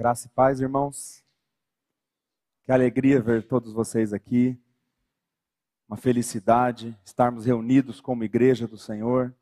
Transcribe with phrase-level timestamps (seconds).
[0.00, 1.22] Graça e paz, irmãos.
[2.64, 4.58] Que alegria ver todos vocês aqui.
[5.86, 9.36] Uma felicidade estarmos reunidos como igreja do Senhor,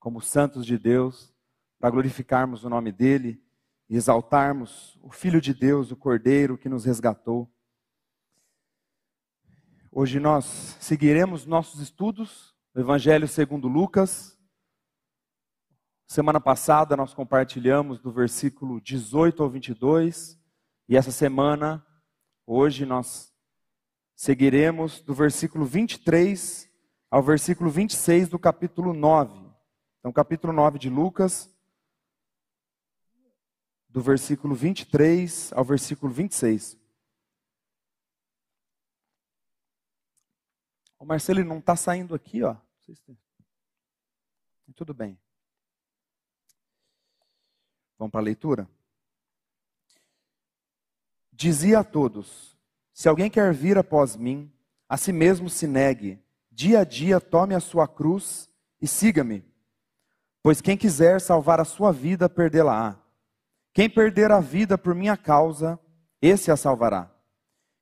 [0.00, 1.30] como santos de Deus,
[1.78, 3.38] para glorificarmos o nome dele
[3.86, 7.46] e exaltarmos o Filho de Deus, o Cordeiro que nos resgatou.
[9.92, 10.46] Hoje nós
[10.80, 14.37] seguiremos nossos estudos, o Evangelho segundo Lucas,
[16.10, 20.40] Semana passada nós compartilhamos do versículo 18 ao 22,
[20.88, 21.86] e essa semana,
[22.46, 23.30] hoje, nós
[24.16, 26.66] seguiremos do versículo 23
[27.10, 29.54] ao versículo 26 do capítulo 9.
[29.98, 31.54] Então, capítulo 9 de Lucas,
[33.86, 36.78] do versículo 23 ao versículo 26.
[40.98, 42.56] O Marcelo não está saindo aqui, ó.
[44.74, 45.18] Tudo bem.
[47.98, 48.68] Vamos para a leitura?
[51.32, 52.56] Dizia a todos:
[52.92, 54.52] Se alguém quer vir após mim,
[54.88, 58.48] a si mesmo se negue, dia a dia tome a sua cruz
[58.80, 59.44] e siga-me.
[60.42, 62.96] Pois quem quiser salvar a sua vida, perdê-la-á.
[63.74, 65.78] Quem perder a vida por minha causa,
[66.22, 67.10] esse a salvará.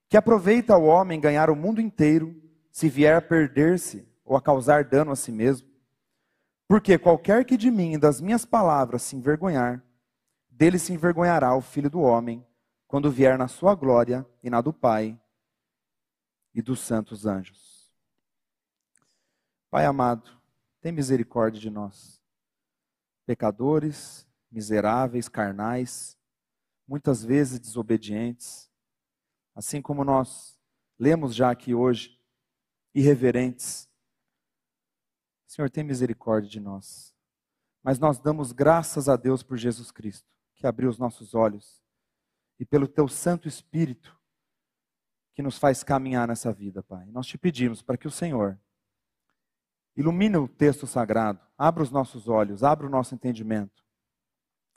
[0.08, 2.34] Que aproveita o homem ganhar o mundo inteiro,
[2.70, 5.68] se vier a perder-se ou a causar dano a si mesmo?
[6.68, 9.82] Porque qualquer que de mim e das minhas palavras se envergonhar,
[10.56, 12.44] dele se envergonhará o filho do homem,
[12.88, 15.20] quando vier na sua glória e na do Pai
[16.54, 17.92] e dos santos anjos.
[19.70, 20.30] Pai amado,
[20.80, 22.22] tem misericórdia de nós,
[23.26, 26.16] pecadores, miseráveis, carnais,
[26.88, 28.70] muitas vezes desobedientes,
[29.54, 30.58] assim como nós
[30.98, 32.18] lemos já aqui hoje,
[32.94, 33.90] irreverentes.
[35.46, 37.14] Senhor, tem misericórdia de nós.
[37.82, 41.82] Mas nós damos graças a Deus por Jesus Cristo que abriu os nossos olhos
[42.58, 44.18] e pelo teu Santo Espírito
[45.34, 47.06] que nos faz caminhar nessa vida, Pai.
[47.10, 48.58] Nós te pedimos para que o Senhor
[49.94, 53.84] ilumine o texto sagrado, abra os nossos olhos, abra o nosso entendimento.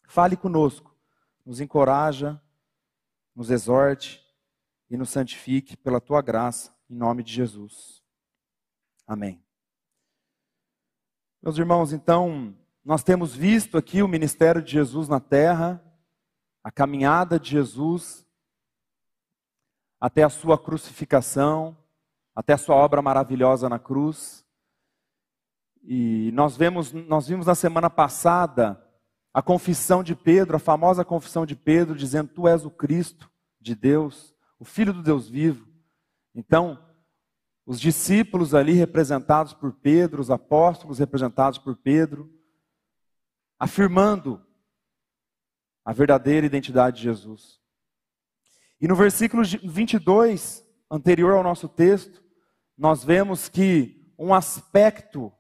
[0.08, 0.94] Fale conosco,
[1.46, 2.42] nos encoraja,
[3.34, 4.22] nos exorte
[4.90, 8.04] e nos santifique pela tua graça, em nome de Jesus.
[9.08, 9.42] Amém.
[11.42, 12.54] Meus irmãos, então,
[12.84, 15.84] nós temos visto aqui o ministério de Jesus na terra,
[16.64, 18.26] a caminhada de Jesus
[20.00, 21.78] até a sua crucificação,
[22.34, 24.46] até a sua obra maravilhosa na cruz.
[25.84, 28.82] E nós vemos, nós vimos na semana passada
[29.34, 33.30] a confissão de Pedro, a famosa confissão de Pedro, dizendo: Tu és o Cristo
[33.60, 35.68] de Deus, o Filho do Deus vivo.
[36.34, 36.80] Então,
[37.66, 42.30] os discípulos ali representados por Pedro, os apóstolos representados por Pedro,
[43.60, 44.42] afirmando
[45.84, 47.60] a verdadeira identidade de Jesus.
[48.80, 52.24] E no versículo 22, anterior ao nosso texto,
[52.78, 55.32] nós vemos que um aspecto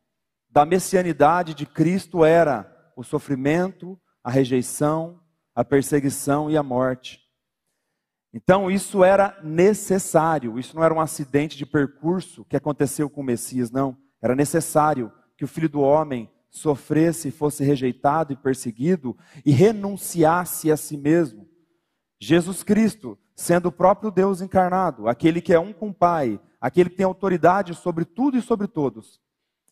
[0.49, 5.21] da messianidade de Cristo era o sofrimento, a rejeição,
[5.55, 7.21] a perseguição e a morte.
[8.33, 13.23] Então, isso era necessário, isso não era um acidente de percurso que aconteceu com o
[13.23, 13.97] Messias, não.
[14.21, 19.15] Era necessário que o filho do homem sofresse, fosse rejeitado e perseguido
[19.45, 21.47] e renunciasse a si mesmo.
[22.19, 26.89] Jesus Cristo, sendo o próprio Deus encarnado, aquele que é um com o Pai, aquele
[26.89, 29.21] que tem autoridade sobre tudo e sobre todos,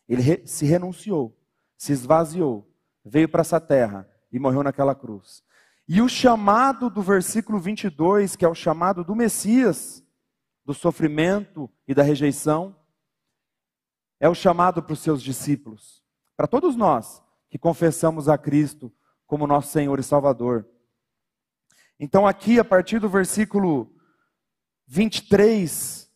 [0.08, 1.36] ele se renunciou,
[1.76, 2.66] se esvaziou,
[3.04, 5.42] veio para essa terra e morreu naquela cruz.
[5.86, 10.02] E o chamado do versículo 22, que é o chamado do Messias,
[10.64, 12.76] do sofrimento e da rejeição,
[14.20, 16.02] é o chamado para os seus discípulos
[16.38, 18.92] para todos nós que confessamos a Cristo
[19.26, 20.64] como nosso Senhor e Salvador.
[21.98, 23.92] Então, aqui, a partir do versículo
[24.86, 26.08] 23,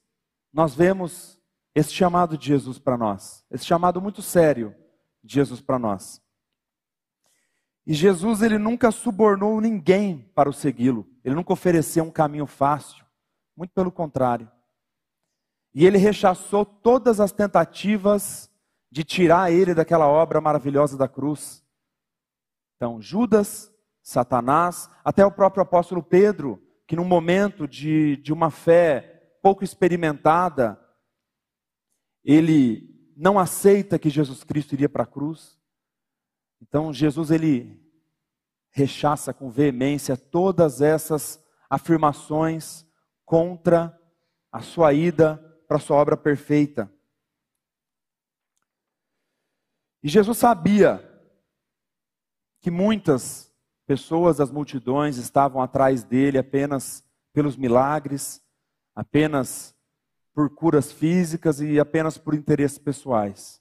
[0.52, 1.42] nós vemos
[1.74, 4.72] esse chamado de Jesus para nós, esse chamado muito sério
[5.24, 6.22] de Jesus para nós.
[7.84, 13.04] E Jesus, ele nunca subornou ninguém para o segui-lo, ele nunca ofereceu um caminho fácil,
[13.56, 14.48] muito pelo contrário.
[15.74, 18.51] E ele rechaçou todas as tentativas
[18.92, 21.64] de tirar ele daquela obra maravilhosa da cruz.
[22.76, 23.72] Então, Judas,
[24.02, 30.78] Satanás, até o próprio apóstolo Pedro, que num momento de, de uma fé pouco experimentada,
[32.22, 35.58] ele não aceita que Jesus Cristo iria para a cruz.
[36.60, 37.80] Então, Jesus, ele
[38.72, 42.84] rechaça com veemência todas essas afirmações
[43.24, 43.98] contra
[44.52, 46.92] a sua ida para a sua obra perfeita.
[50.02, 51.08] E Jesus sabia
[52.60, 53.52] que muitas
[53.86, 58.42] pessoas das multidões estavam atrás dele apenas pelos milagres,
[58.94, 59.74] apenas
[60.32, 63.60] por curas físicas e apenas por interesses pessoais.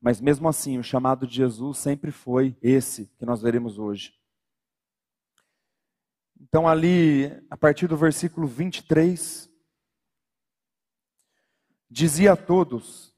[0.00, 4.14] Mas mesmo assim, o chamado de Jesus sempre foi esse que nós veremos hoje.
[6.40, 9.50] Então, ali, a partir do versículo 23,
[11.90, 13.14] dizia a todos: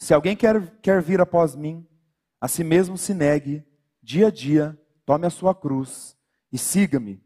[0.00, 1.86] Se alguém quer, quer vir após mim,
[2.40, 3.62] a si mesmo se negue,
[4.02, 6.16] dia a dia, tome a sua cruz
[6.50, 7.22] e siga-me.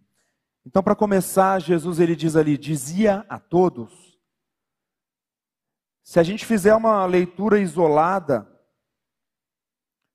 [0.67, 4.19] Então, para começar, Jesus ele diz ali: dizia a todos.
[6.03, 8.51] Se a gente fizer uma leitura isolada,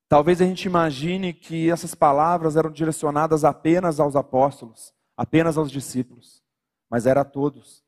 [0.10, 6.44] talvez a gente imagine que essas palavras eram direcionadas apenas aos apóstolos, apenas aos discípulos,
[6.90, 7.84] mas era a todos.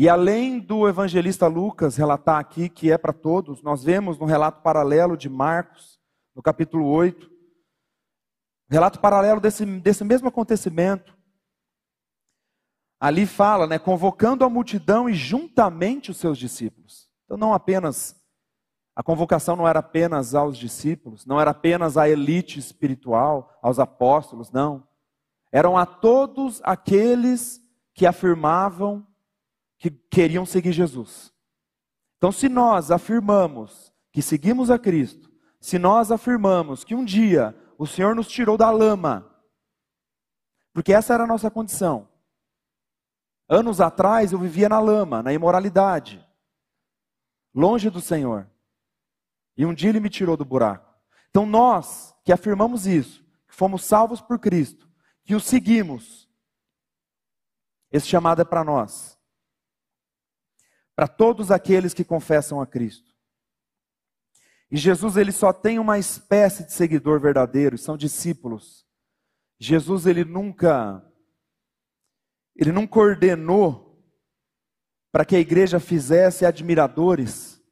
[0.00, 4.62] E além do evangelista Lucas relatar aqui que é para todos, nós vemos no relato
[4.62, 5.98] paralelo de Marcos,
[6.36, 7.28] no capítulo 8,
[8.70, 11.18] relato paralelo desse, desse mesmo acontecimento.
[13.00, 17.10] Ali fala, né, convocando a multidão e juntamente os seus discípulos.
[17.24, 18.14] Então não apenas
[18.94, 24.52] a convocação não era apenas aos discípulos, não era apenas à elite espiritual, aos apóstolos,
[24.52, 24.86] não.
[25.50, 27.60] Eram a todos aqueles
[27.92, 29.04] que afirmavam
[29.78, 31.32] que queriam seguir Jesus.
[32.16, 35.30] Então, se nós afirmamos que seguimos a Cristo,
[35.60, 39.32] se nós afirmamos que um dia o Senhor nos tirou da lama.
[40.72, 42.08] Porque essa era a nossa condição.
[43.48, 46.24] Anos atrás eu vivia na lama, na imoralidade,
[47.54, 48.50] longe do Senhor.
[49.56, 50.92] E um dia Ele me tirou do buraco.
[51.30, 54.88] Então nós que afirmamos isso, que fomos salvos por Cristo,
[55.24, 56.28] que o seguimos,
[57.90, 59.17] esse chamado é para nós.
[60.98, 63.14] Para todos aqueles que confessam a Cristo.
[64.68, 68.84] E Jesus ele só tem uma espécie de seguidor verdadeiro, são discípulos.
[69.60, 71.00] Jesus ele nunca
[72.56, 73.96] ele nunca ordenou
[75.12, 77.62] para que a igreja fizesse admiradores.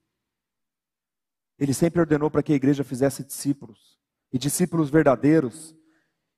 [1.58, 3.98] Ele sempre ordenou para que a igreja fizesse discípulos
[4.32, 5.74] e discípulos verdadeiros.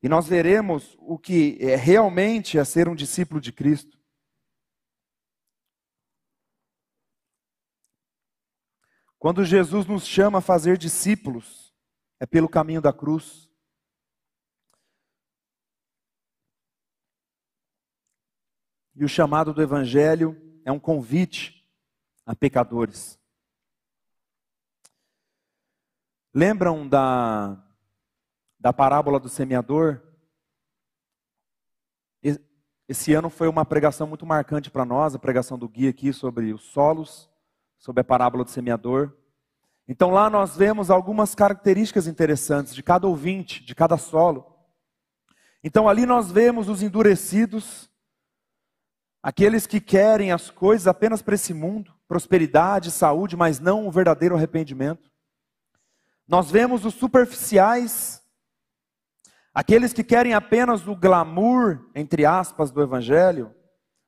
[0.02, 3.97] E nós veremos o que é realmente é ser um discípulo de Cristo.
[9.18, 11.74] Quando Jesus nos chama a fazer discípulos,
[12.20, 13.50] é pelo caminho da cruz.
[18.94, 21.68] E o chamado do Evangelho é um convite
[22.24, 23.18] a pecadores.
[26.32, 27.60] Lembram da,
[28.58, 30.00] da parábola do semeador?
[32.88, 36.52] Esse ano foi uma pregação muito marcante para nós, a pregação do guia aqui sobre
[36.52, 37.27] os solos
[37.78, 39.16] sobre a parábola do semeador.
[39.86, 44.54] Então lá nós vemos algumas características interessantes de cada ouvinte, de cada solo.
[45.62, 47.90] Então ali nós vemos os endurecidos,
[49.22, 54.36] aqueles que querem as coisas apenas para esse mundo, prosperidade, saúde, mas não o verdadeiro
[54.36, 55.10] arrependimento.
[56.26, 58.22] Nós vemos os superficiais,
[59.54, 63.54] aqueles que querem apenas o glamour, entre aspas, do evangelho,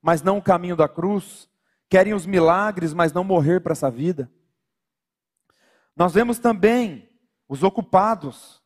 [0.02, 1.49] mas não o caminho da cruz
[1.90, 4.32] querem os milagres, mas não morrer para essa vida.
[5.96, 7.10] Nós vemos também
[7.48, 8.62] os ocupados,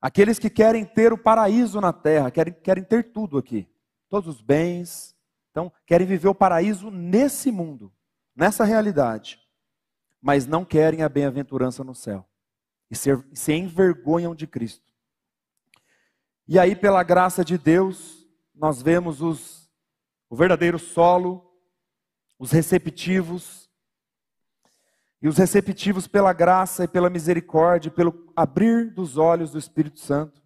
[0.00, 3.66] aqueles que querem ter o paraíso na terra, querem, querem ter tudo aqui,
[4.08, 5.16] todos os bens,
[5.50, 7.90] então querem viver o paraíso nesse mundo,
[8.36, 9.40] nessa realidade,
[10.20, 12.28] mas não querem a bem-aventurança no céu
[12.90, 14.92] e ser, se envergonham de Cristo.
[16.46, 19.70] E aí, pela graça de Deus, nós vemos os,
[20.28, 21.49] o verdadeiro solo
[22.40, 23.70] os receptivos.
[25.22, 30.42] E os receptivos pela graça e pela misericórdia, pelo abrir dos olhos do Espírito Santo.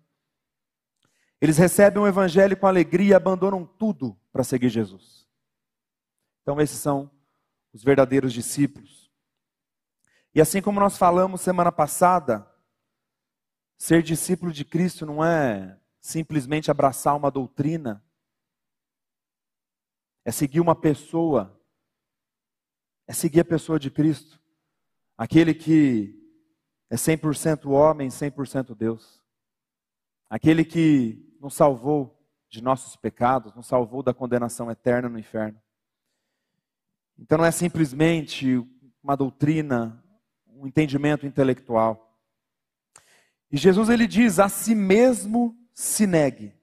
[1.40, 5.28] Eles recebem o Evangelho com alegria e abandonam tudo para seguir Jesus.
[6.42, 7.08] Então, esses são
[7.72, 9.08] os verdadeiros discípulos.
[10.34, 12.44] E assim como nós falamos semana passada,
[13.78, 18.04] ser discípulo de Cristo não é simplesmente abraçar uma doutrina,
[20.24, 21.60] é seguir uma pessoa
[23.06, 24.40] é seguir a pessoa de Cristo,
[25.16, 26.18] aquele que
[26.90, 29.23] é 100% homem, 100% Deus,
[30.28, 32.18] aquele que nos salvou
[32.49, 35.61] de nossos pecados, nos salvou da condenação eterna no inferno.
[37.18, 38.58] Então não é simplesmente
[39.02, 40.02] uma doutrina,
[40.46, 42.18] um entendimento intelectual.
[43.50, 46.54] E Jesus ele diz: a si mesmo se negue.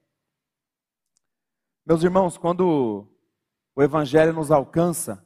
[1.86, 3.08] Meus irmãos, quando
[3.76, 5.26] o evangelho nos alcança,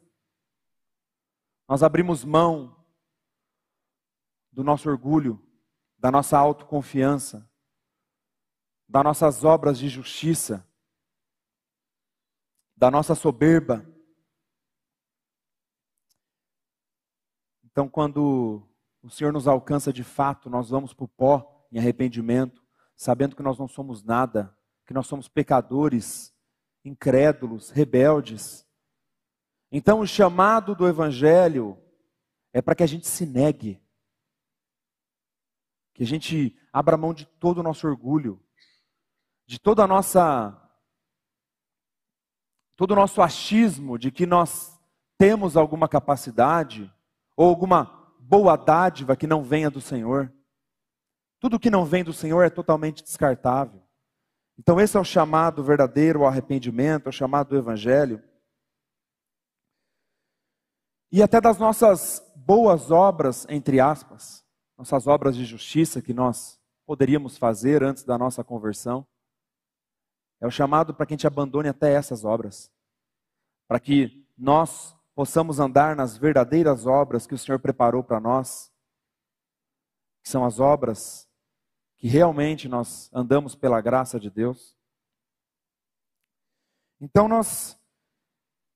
[1.68, 2.76] nós abrimos mão
[4.52, 5.42] do nosso orgulho,
[5.98, 7.50] da nossa autoconfiança,
[8.88, 10.68] das nossas obras de justiça,
[12.76, 13.86] da nossa soberba.
[17.64, 18.68] Então, quando
[19.02, 22.64] o Senhor nos alcança de fato, nós vamos para o pó em arrependimento,
[22.96, 24.56] sabendo que nós não somos nada,
[24.86, 26.34] que nós somos pecadores,
[26.84, 28.65] incrédulos, rebeldes.
[29.78, 31.78] Então, o chamado do Evangelho
[32.54, 33.84] é para que a gente se negue,
[35.94, 38.42] que a gente abra mão de todo o nosso orgulho,
[39.46, 40.58] de toda a nossa.
[42.78, 44.80] todo o nosso achismo de que nós
[45.18, 46.90] temos alguma capacidade
[47.36, 50.34] ou alguma boa dádiva que não venha do Senhor.
[51.38, 53.84] Tudo que não vem do Senhor é totalmente descartável.
[54.58, 58.24] Então, esse é o chamado verdadeiro ao arrependimento, é o chamado do Evangelho.
[61.16, 64.46] E até das nossas boas obras, entre aspas,
[64.78, 69.08] nossas obras de justiça que nós poderíamos fazer antes da nossa conversão.
[70.42, 72.70] É o chamado para que a gente abandone até essas obras,
[73.66, 78.70] para que nós possamos andar nas verdadeiras obras que o Senhor preparou para nós,
[80.22, 81.30] que são as obras
[81.96, 84.76] que realmente nós andamos pela graça de Deus.
[87.00, 87.80] Então nós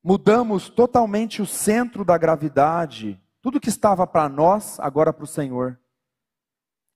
[0.04, 5.80] mudamos totalmente o centro da gravidade, tudo que estava para nós, agora para o Senhor.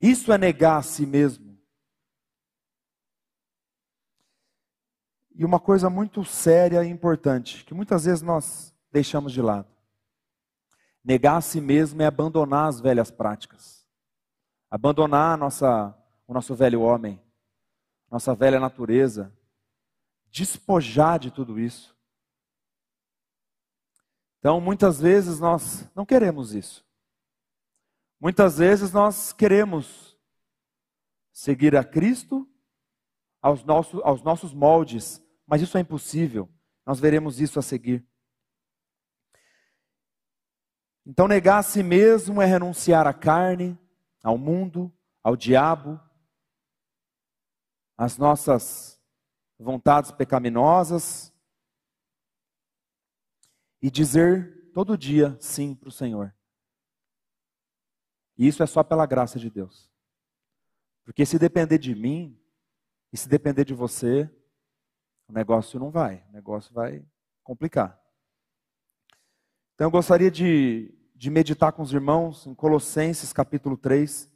[0.01, 1.57] Isso é negar a si mesmo.
[5.35, 9.67] E uma coisa muito séria e importante, que muitas vezes nós deixamos de lado.
[11.03, 13.85] Negar a si mesmo é abandonar as velhas práticas.
[14.69, 15.95] Abandonar nossa,
[16.27, 17.21] o nosso velho homem,
[18.09, 19.33] nossa velha natureza.
[20.29, 21.92] Despojar de tudo isso.
[24.43, 26.85] Então, muitas vezes nós não queremos isso.
[28.19, 30.19] Muitas vezes nós queremos
[31.31, 32.45] seguir a Cristo
[33.41, 36.49] aos nossos, aos nossos moldes, mas isso é impossível.
[36.85, 38.05] Nós veremos isso a seguir.
[41.05, 43.79] Então, negar a si mesmo é renunciar à carne,
[44.21, 44.91] ao mundo,
[45.23, 45.97] ao diabo,
[47.97, 48.99] às nossas
[49.57, 51.32] vontades pecaminosas
[53.83, 56.33] e dizer todo dia sim para o Senhor.
[58.37, 59.91] E isso é só pela graça de Deus.
[61.03, 62.39] Porque se depender de mim,
[63.11, 64.33] e se depender de você,
[65.27, 67.05] o negócio não vai, o negócio vai
[67.43, 68.01] complicar.
[69.75, 74.31] Então eu gostaria de, de meditar com os irmãos em Colossenses capítulo 3,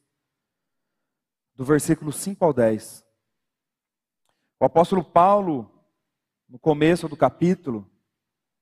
[1.56, 3.06] do versículo 5 ao 10.
[4.60, 5.72] O apóstolo Paulo,
[6.50, 7.89] no começo do capítulo,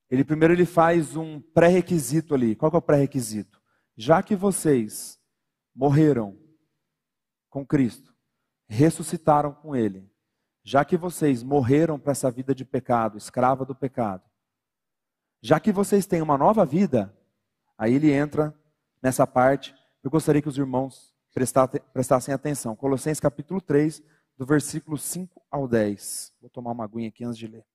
[0.09, 2.55] ele primeiro ele faz um pré-requisito ali.
[2.55, 3.61] Qual é o pré-requisito?
[3.97, 5.19] Já que vocês
[5.73, 6.37] morreram
[7.49, 8.13] com Cristo,
[8.67, 10.11] ressuscitaram com Ele,
[10.63, 14.23] já que vocês morreram para essa vida de pecado, escrava do pecado,
[15.41, 17.15] já que vocês têm uma nova vida,
[17.77, 18.53] aí ele entra
[19.01, 19.75] nessa parte.
[20.03, 21.13] Eu gostaria que os irmãos
[21.93, 22.75] prestassem atenção.
[22.75, 24.01] Colossenses capítulo 3,
[24.37, 26.33] do versículo 5 ao 10.
[26.41, 27.65] Vou tomar uma aguinha aqui antes de ler.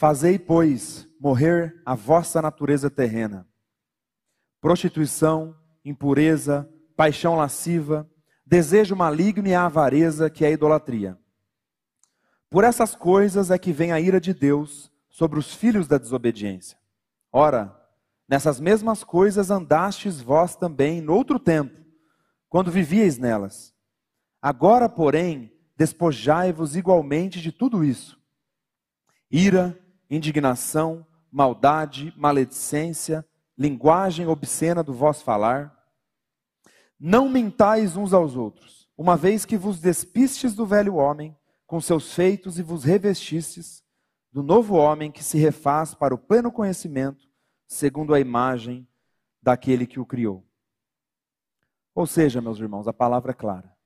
[0.00, 3.46] Fazei, pois, morrer a vossa natureza terrena
[4.58, 5.54] prostituição,
[5.84, 6.66] impureza,
[6.96, 8.10] paixão lasciva,
[8.46, 11.18] desejo maligno e a avareza, que é a idolatria.
[12.48, 16.78] Por essas coisas é que vem a ira de Deus sobre os filhos da desobediência.
[17.30, 17.78] Ora,
[18.26, 21.78] nessas mesmas coisas andastes vós também noutro tempo,
[22.48, 23.74] quando vivíeis nelas.
[24.40, 28.18] Agora, porém, despojai-vos igualmente de tudo isso:
[29.30, 29.78] ira,
[30.10, 33.24] indignação, maldade, maledicência,
[33.56, 35.74] linguagem obscena do vosso falar.
[36.98, 41.36] Não mentais uns aos outros, uma vez que vos despistes do velho homem
[41.66, 43.84] com seus feitos e vos revestistes
[44.32, 47.28] do novo homem que se refaz para o pleno conhecimento,
[47.66, 48.86] segundo a imagem
[49.42, 50.46] daquele que o criou.
[51.94, 53.76] Ou seja, meus irmãos, a palavra é clara.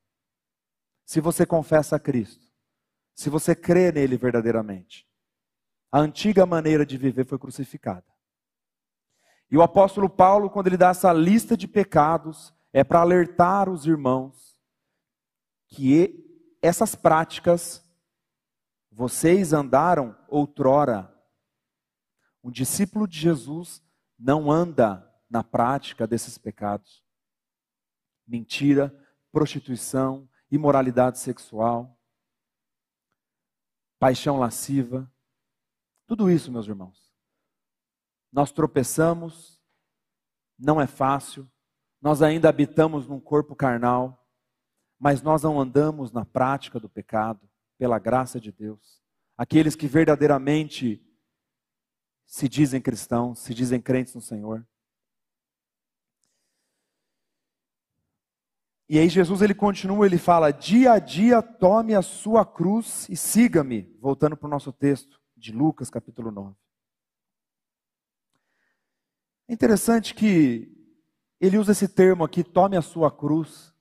[1.04, 2.46] Se você confessa a Cristo,
[3.14, 5.06] se você crê nele verdadeiramente,
[5.94, 8.04] a antiga maneira de viver foi crucificada.
[9.48, 13.86] E o apóstolo Paulo, quando ele dá essa lista de pecados, é para alertar os
[13.86, 14.58] irmãos
[15.68, 16.12] que
[16.60, 17.88] essas práticas
[18.90, 21.14] vocês andaram outrora.
[22.42, 23.80] Um discípulo de Jesus
[24.18, 27.04] não anda na prática desses pecados.
[28.26, 28.92] Mentira,
[29.30, 31.96] prostituição, imoralidade sexual,
[34.00, 35.08] paixão lasciva.
[36.06, 37.04] Tudo isso, meus irmãos
[38.34, 39.62] nós tropeçamos,
[40.58, 41.48] não é fácil,
[42.02, 44.28] nós ainda habitamos num corpo carnal,
[44.98, 49.00] mas nós não andamos na prática do pecado, pela graça de Deus.
[49.38, 51.00] Aqueles que verdadeiramente
[52.26, 54.66] se dizem cristãos, se dizem crentes no Senhor.
[58.88, 63.16] E aí Jesus ele continua, ele fala: "Dia a dia tome a sua cruz e
[63.16, 66.56] siga-me", voltando para o nosso texto de Lucas, capítulo 9.
[69.46, 70.72] É interessante que
[71.38, 73.74] ele usa esse termo aqui, tome a sua cruz.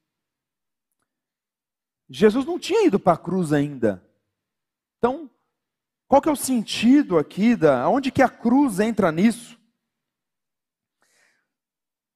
[2.09, 4.05] Jesus não tinha ido para a cruz ainda.
[4.97, 5.31] Então,
[6.05, 9.57] qual que é o sentido aqui da onde que a cruz entra nisso?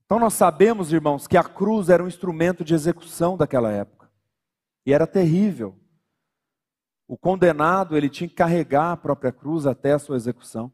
[0.03, 4.11] Então nós sabemos, irmãos, que a cruz era um instrumento de execução daquela época.
[4.85, 5.79] E era terrível.
[7.07, 10.71] O condenado, ele tinha que carregar a própria cruz até a sua execução.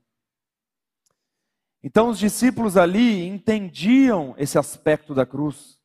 [1.84, 5.80] Então os discípulos ali entendiam esse aspecto da cruz.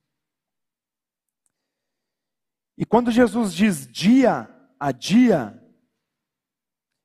[2.76, 5.60] E quando Jesus diz dia a dia,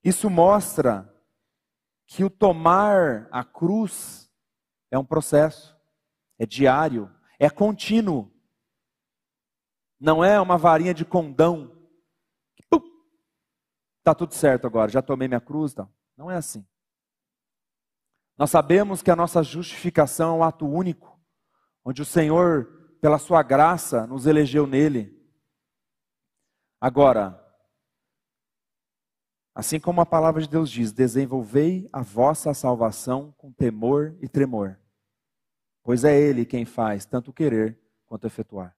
[0.03, 1.11] isso mostra
[2.05, 4.31] que o tomar a cruz
[4.91, 5.75] é um processo,
[6.37, 8.31] é diário, é contínuo.
[9.99, 11.72] Não é uma varinha de condão.
[14.03, 15.73] Está tudo certo agora, já tomei minha cruz.
[15.73, 16.67] Não, não é assim.
[18.37, 21.17] Nós sabemos que a nossa justificação é um ato único,
[21.85, 25.17] onde o Senhor, pela sua graça, nos elegeu nele.
[26.81, 27.41] Agora,
[29.55, 34.77] assim como a palavra de Deus diz: desenvolvei a vossa salvação com temor e tremor,
[35.81, 38.75] pois é Ele quem faz tanto querer quanto efetuar.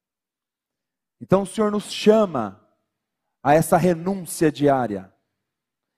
[1.20, 2.64] Então o Senhor nos chama
[3.42, 5.15] a essa renúncia diária.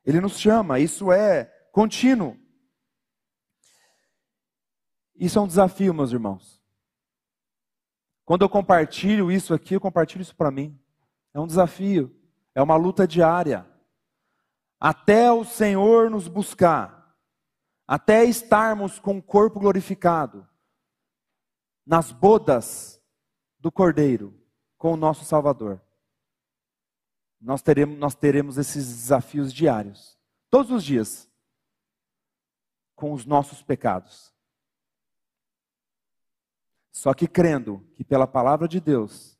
[0.07, 2.39] Ele nos chama, isso é contínuo.
[5.13, 6.63] Isso é um desafio, meus irmãos.
[8.23, 10.79] Quando eu compartilho isso aqui, eu compartilho isso para mim.
[11.33, 12.17] É um desafio,
[12.55, 13.69] é uma luta diária.
[14.79, 17.13] Até o Senhor nos buscar,
[17.85, 20.47] até estarmos com o corpo glorificado,
[21.85, 23.01] nas bodas
[23.59, 24.41] do Cordeiro,
[24.77, 25.81] com o nosso Salvador.
[27.39, 30.17] Nós teremos, nós teremos esses desafios diários,
[30.49, 31.29] todos os dias,
[32.95, 34.33] com os nossos pecados.
[36.91, 39.37] Só que crendo que pela palavra de Deus,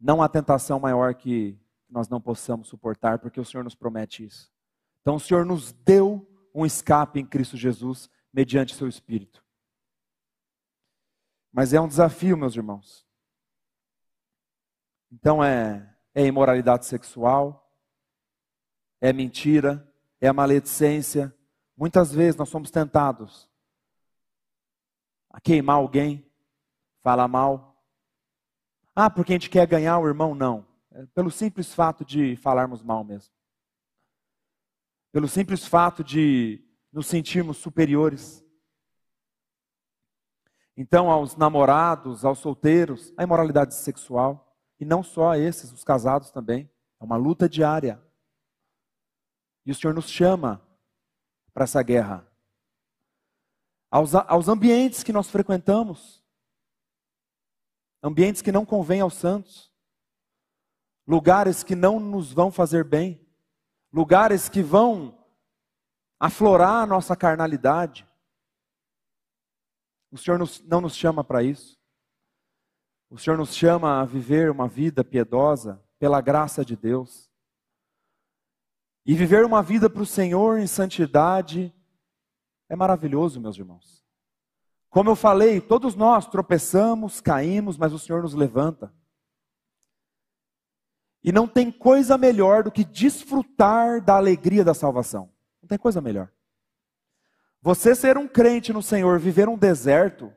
[0.00, 4.52] não há tentação maior que nós não possamos suportar, porque o Senhor nos promete isso.
[5.00, 9.44] Então o Senhor nos deu um escape em Cristo Jesus, mediante seu Espírito.
[11.52, 13.06] Mas é um desafio, meus irmãos.
[15.10, 17.70] Então é, é imoralidade sexual,
[19.02, 19.86] é mentira,
[20.18, 21.36] é maledicência.
[21.76, 23.50] Muitas vezes nós somos tentados
[25.28, 26.26] a queimar alguém,
[27.02, 27.84] falar mal.
[28.94, 30.34] Ah, porque a gente quer ganhar o irmão?
[30.34, 30.66] Não.
[30.90, 33.34] É pelo simples fato de falarmos mal mesmo.
[35.12, 38.42] Pelo simples fato de nos sentirmos superiores.
[40.74, 44.45] Então, aos namorados, aos solteiros, a imoralidade sexual.
[44.78, 46.70] E não só esses, os casados também.
[47.00, 48.02] É uma luta diária.
[49.64, 50.62] E o Senhor nos chama
[51.52, 52.26] para essa guerra
[53.90, 56.22] aos, aos ambientes que nós frequentamos,
[58.02, 59.72] ambientes que não convêm aos santos,
[61.06, 63.26] lugares que não nos vão fazer bem,
[63.92, 65.16] lugares que vão
[66.18, 68.06] aflorar a nossa carnalidade.
[70.10, 71.75] O Senhor nos, não nos chama para isso.
[73.08, 77.30] O Senhor nos chama a viver uma vida piedosa pela graça de Deus.
[79.04, 81.72] E viver uma vida para o Senhor em santidade
[82.68, 84.04] é maravilhoso, meus irmãos.
[84.90, 88.92] Como eu falei, todos nós tropeçamos, caímos, mas o Senhor nos levanta.
[91.22, 95.30] E não tem coisa melhor do que desfrutar da alegria da salvação.
[95.62, 96.32] Não tem coisa melhor.
[97.60, 100.32] Você ser um crente no Senhor, viver um deserto,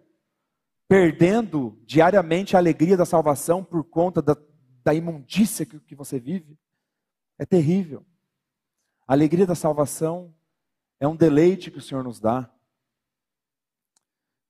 [0.89, 4.35] perdendo diariamente a alegria da salvação por conta da,
[4.83, 6.57] da imundícia que, que você vive,
[7.37, 8.03] é terrível.
[9.07, 10.35] A alegria da salvação
[10.99, 12.51] é um deleite que o Senhor nos dá.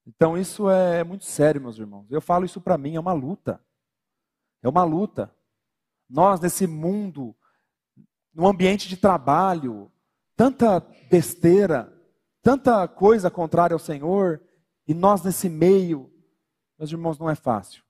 [0.06, 2.10] Então isso é muito sério, meus irmãos.
[2.10, 3.62] Eu falo isso para mim, é uma luta.
[4.62, 5.36] É uma luta.
[6.08, 7.36] Nós, nesse mundo,
[8.32, 9.92] no ambiente de trabalho,
[10.34, 11.92] tanta besteira,
[12.42, 14.42] tanta coisa contrária ao Senhor,
[14.88, 16.10] e nós nesse meio,
[16.80, 17.84] meus irmãos, não é fácil.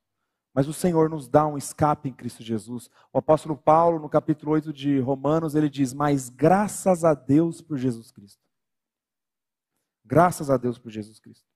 [0.53, 2.91] Mas o Senhor nos dá um escape em Cristo Jesus.
[3.13, 7.79] O apóstolo Paulo, no capítulo 8 de Romanos, ele diz: Mas graças a Deus por
[7.79, 8.43] Jesus Cristo.
[10.05, 11.47] Graças a Deus por Jesus Cristo.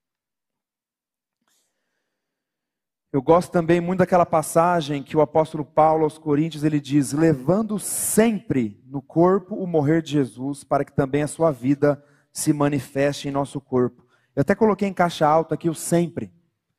[3.11, 7.77] Eu gosto também muito daquela passagem que o apóstolo Paulo aos Coríntios ele diz: levando
[7.77, 13.27] sempre no corpo o morrer de Jesus, para que também a sua vida se manifeste
[13.27, 14.05] em nosso corpo.
[14.33, 16.33] Eu até coloquei em caixa alta aqui o sempre,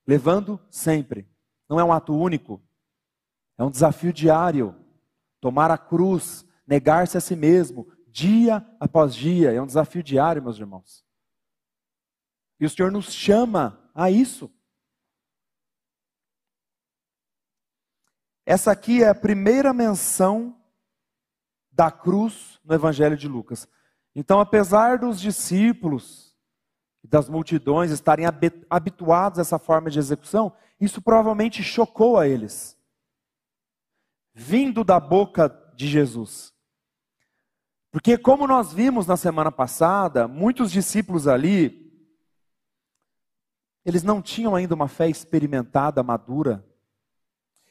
[0.07, 1.29] levando sempre.
[1.69, 2.62] Não é um ato único,
[3.59, 4.75] é um desafio diário.
[5.40, 10.59] Tomar a cruz, negar-se a si mesmo, dia após dia, é um desafio diário, meus
[10.59, 11.05] irmãos.
[12.59, 14.51] E o Senhor nos chama a isso.
[18.47, 20.59] Essa aqui é a primeira menção
[21.71, 23.69] da cruz no Evangelho de Lucas.
[24.14, 26.26] Então, apesar dos discípulos
[27.09, 28.27] das multidões estarem
[28.69, 32.77] habituados a essa forma de execução, isso provavelmente chocou a eles.
[34.35, 36.55] Vindo da boca de Jesus.
[37.90, 41.87] Porque, como nós vimos na semana passada, muitos discípulos ali,
[43.85, 46.64] eles não tinham ainda uma fé experimentada, madura.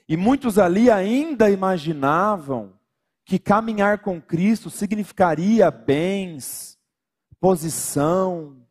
[0.07, 2.73] E muitos ali ainda imaginavam
[3.23, 6.79] que caminhar com Cristo significaria bens,
[7.39, 8.64] posição,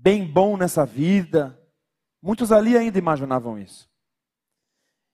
[0.00, 1.58] bem bom nessa vida.
[2.22, 3.90] Muitos ali ainda imaginavam isso.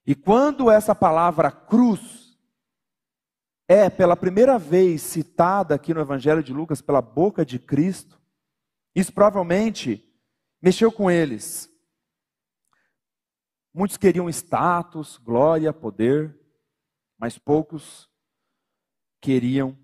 [0.06, 2.38] E quando essa palavra cruz
[3.68, 8.20] é pela primeira vez citada aqui no Evangelho de Lucas pela boca de Cristo,
[8.94, 10.04] isso provavelmente
[10.60, 11.70] mexeu com eles.
[13.72, 16.38] Muitos queriam status, glória, poder,
[17.16, 18.10] mas poucos
[19.20, 19.78] queriam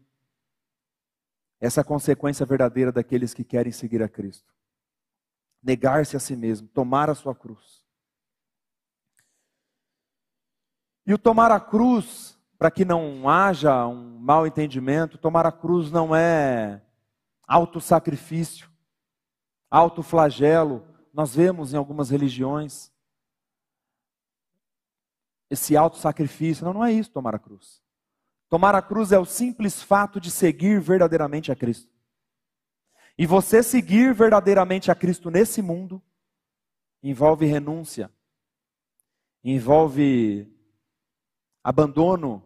[1.61, 4.57] essa consequência verdadeira daqueles que querem seguir a Cristo.
[5.62, 7.84] Negar-se a si mesmo, tomar a sua cruz.
[11.06, 15.90] E o tomar a cruz, para que não haja um mal entendimento, tomar a cruz
[15.90, 16.82] não é
[17.46, 18.70] autossacrifício,
[19.70, 20.86] autoflagelo.
[21.12, 22.92] Nós vemos em algumas religiões
[25.50, 26.64] esse auto-sacrifício.
[26.64, 27.82] Não, não é isso tomar a cruz.
[28.48, 31.97] Tomar a cruz é o simples fato de seguir verdadeiramente a Cristo.
[33.18, 36.00] E você seguir verdadeiramente a Cristo nesse mundo
[37.02, 38.12] envolve renúncia,
[39.42, 40.48] envolve
[41.64, 42.44] abandono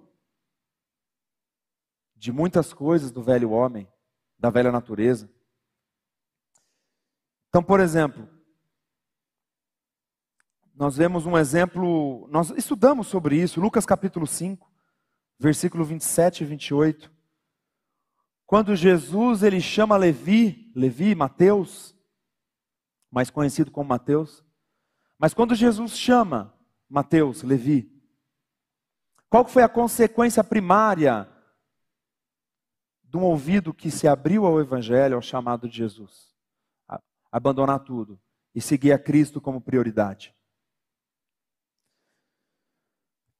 [2.16, 3.86] de muitas coisas do velho homem,
[4.38, 5.30] da velha natureza.
[7.50, 8.26] Então, por exemplo,
[10.74, 14.72] nós vemos um exemplo, nós estudamos sobre isso, Lucas capítulo 5,
[15.38, 17.11] versículo 27 e 28.
[18.52, 21.96] Quando Jesus ele chama Levi, Levi, Mateus,
[23.10, 24.44] mais conhecido como Mateus,
[25.18, 26.54] mas quando Jesus chama
[26.86, 27.90] Mateus, Levi,
[29.30, 31.26] qual foi a consequência primária
[33.04, 36.36] de um ouvido que se abriu ao evangelho, ao chamado de Jesus?
[37.32, 38.20] Abandonar tudo
[38.54, 40.36] e seguir a Cristo como prioridade.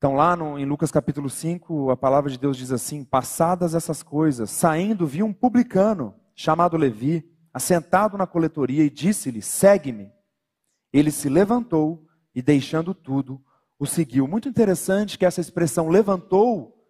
[0.02, 4.02] Então, lá no, em Lucas capítulo 5, a palavra de Deus diz assim: Passadas essas
[4.02, 10.10] coisas, saindo, viu um publicano chamado Levi, assentado na coletoria, e disse-lhe: Segue-me.
[10.92, 13.40] Ele se levantou e, deixando tudo,
[13.78, 14.26] o seguiu.
[14.26, 16.84] Muito interessante que essa expressão levantou,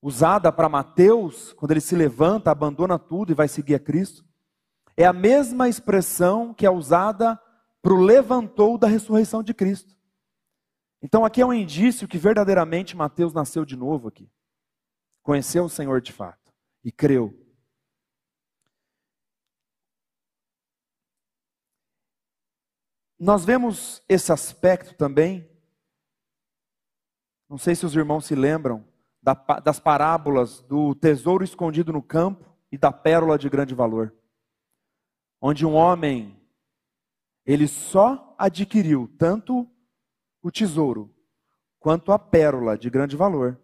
[0.00, 4.24] usada para Mateus, quando ele se levanta, abandona tudo e vai seguir a Cristo,
[4.96, 7.36] é a mesma expressão que é usada
[7.82, 9.95] para o levantou da ressurreição de Cristo.
[11.06, 14.28] Então aqui é um indício que verdadeiramente Mateus nasceu de novo aqui.
[15.22, 17.32] Conheceu o Senhor de fato e creu.
[23.16, 25.48] Nós vemos esse aspecto também.
[27.48, 28.84] Não sei se os irmãos se lembram
[29.62, 34.12] das parábolas do tesouro escondido no campo e da pérola de grande valor.
[35.40, 36.36] Onde um homem
[37.44, 39.70] ele só adquiriu tanto
[40.46, 41.12] o tesouro
[41.80, 43.60] quanto a pérola de grande valor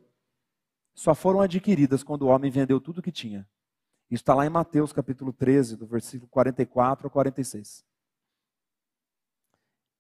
[0.92, 3.48] só foram adquiridas quando o homem vendeu tudo o que tinha.
[4.10, 7.86] Isso está lá em Mateus capítulo 13, do versículo 44 ao 46.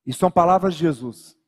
[0.04, 1.38] E são palavras de Jesus.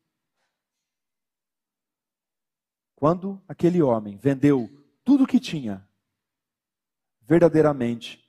[2.95, 4.71] Quando aquele homem vendeu
[5.03, 5.85] tudo o que tinha,
[7.23, 8.25] verdadeiramente,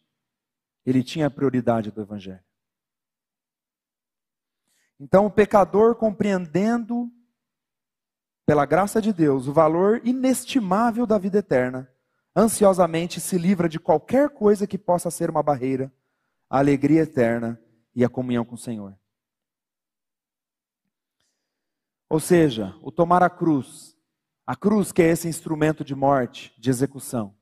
[0.83, 2.43] ele tinha a prioridade do Evangelho.
[4.99, 7.12] Então, o pecador, compreendendo,
[8.45, 11.91] pela graça de Deus, o valor inestimável da vida eterna,
[12.36, 15.91] ansiosamente se livra de qualquer coisa que possa ser uma barreira
[16.49, 17.60] à alegria eterna
[17.93, 18.97] e à comunhão com o Senhor.
[22.10, 23.97] Ou seja, o tomar a cruz,
[24.45, 27.36] a cruz que é esse instrumento de morte, de execução,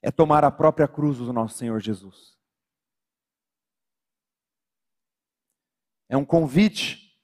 [0.00, 2.35] é tomar a própria cruz do nosso Senhor Jesus.
[6.08, 7.18] É um convite.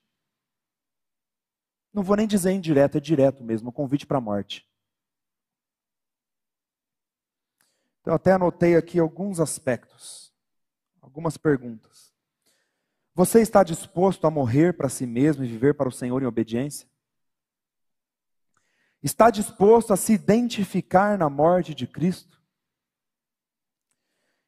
[1.93, 4.67] Não vou nem dizer indireto, é direto mesmo, um convite para a morte.
[8.01, 10.33] Então, até anotei aqui alguns aspectos,
[11.01, 12.13] algumas perguntas.
[13.15, 16.89] Você está disposto a morrer para si mesmo e viver para o Senhor em obediência?
[19.03, 22.42] Está disposto a se identificar na morte de Cristo?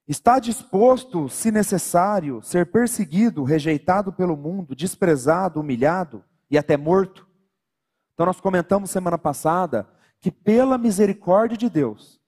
[0.07, 7.27] Está disposto, se necessário, ser perseguido, rejeitado pelo mundo, desprezado, humilhado e até morto?
[8.12, 9.88] Então, nós comentamos semana passada
[10.21, 12.21] que, pela misericórdia de Deus,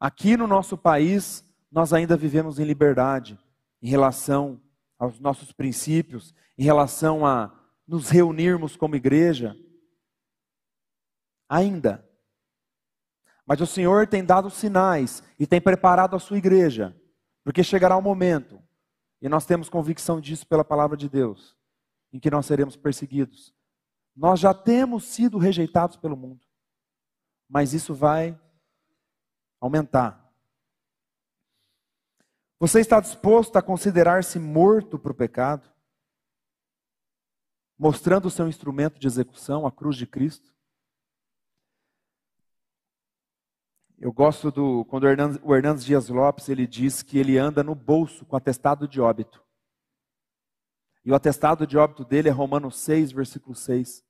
[0.00, 3.38] Aqui no nosso país, nós ainda vivemos em liberdade
[3.82, 4.58] em relação
[4.98, 7.54] aos nossos princípios, em relação a
[7.86, 9.54] nos reunirmos como igreja.
[11.46, 12.08] Ainda.
[13.44, 16.96] Mas o Senhor tem dado sinais e tem preparado a sua igreja,
[17.50, 18.62] porque chegará um momento,
[19.20, 21.58] e nós temos convicção disso pela palavra de Deus,
[22.12, 23.52] em que nós seremos perseguidos.
[24.14, 26.46] Nós já temos sido rejeitados pelo mundo,
[27.48, 28.40] mas isso vai
[29.60, 30.32] aumentar.
[32.60, 35.68] Você está disposto a considerar-se morto para o pecado?
[37.76, 40.54] Mostrando o seu instrumento de execução, a cruz de Cristo?
[44.00, 48.24] Eu gosto do quando o Hernandes Dias Lopes ele diz que ele anda no bolso
[48.24, 49.44] com atestado de óbito.
[51.04, 54.02] E o atestado de óbito dele é Romanos 6, versículo 6.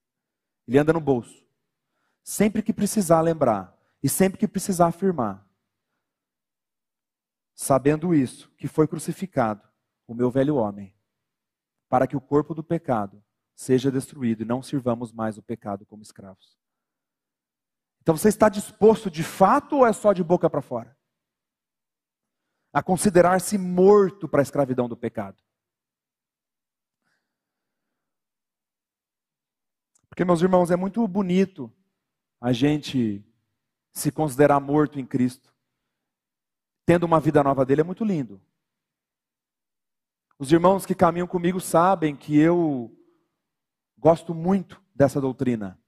[0.68, 1.44] Ele anda no bolso.
[2.22, 5.44] Sempre que precisar lembrar, e sempre que precisar afirmar,
[7.52, 9.68] sabendo isso, que foi crucificado
[10.06, 10.94] o meu velho homem,
[11.88, 13.22] para que o corpo do pecado
[13.56, 16.59] seja destruído e não sirvamos mais o pecado como escravos.
[18.02, 20.96] Então você está disposto de fato ou é só de boca para fora?
[22.72, 25.42] A considerar-se morto para a escravidão do pecado.
[30.08, 31.72] Porque, meus irmãos, é muito bonito
[32.40, 33.24] a gente
[33.92, 35.54] se considerar morto em Cristo,
[36.86, 38.40] tendo uma vida nova dele, é muito lindo.
[40.38, 42.96] Os irmãos que caminham comigo sabem que eu
[43.98, 45.79] gosto muito dessa doutrina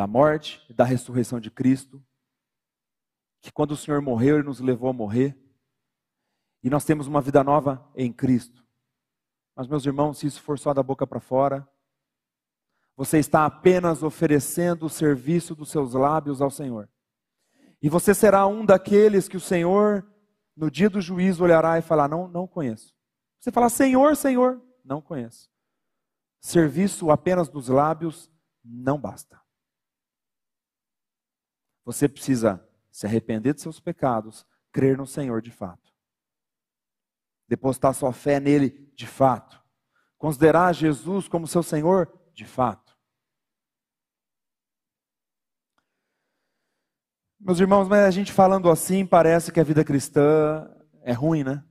[0.00, 2.02] da morte e da ressurreição de Cristo,
[3.42, 5.38] que quando o Senhor morreu, Ele nos levou a morrer,
[6.62, 8.64] e nós temos uma vida nova em Cristo.
[9.54, 11.68] Mas, meus irmãos, se isso for só da boca para fora,
[12.96, 16.88] você está apenas oferecendo o serviço dos seus lábios ao Senhor.
[17.82, 20.10] E você será um daqueles que o Senhor,
[20.56, 22.96] no dia do juízo, olhará e falar: Não, não conheço.
[23.38, 25.50] Você fala: Senhor, Senhor, não conheço.
[26.40, 28.32] Serviço apenas dos lábios
[28.64, 29.38] não basta.
[31.90, 35.92] Você precisa se arrepender de seus pecados, crer no Senhor de fato,
[37.48, 39.60] depositar sua fé nele de fato,
[40.16, 42.96] considerar Jesus como seu Senhor de fato.
[47.40, 50.70] Meus irmãos, mas a gente falando assim parece que a vida cristã
[51.02, 51.64] é ruim, né?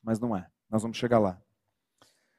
[0.00, 0.48] Mas não é.
[0.70, 1.42] Nós vamos chegar lá.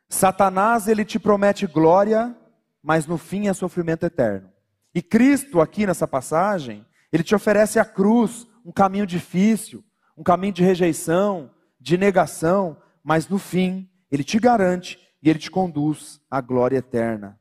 [0.08, 2.34] Satanás, ele te promete glória,
[2.82, 4.50] mas no fim é sofrimento eterno.
[4.94, 9.84] E Cristo, aqui nessa passagem, ele te oferece a cruz, um caminho difícil,
[10.18, 11.50] um caminho de rejeição,
[11.80, 17.40] de negação, mas no fim, ele te garante e ele te conduz à glória eterna.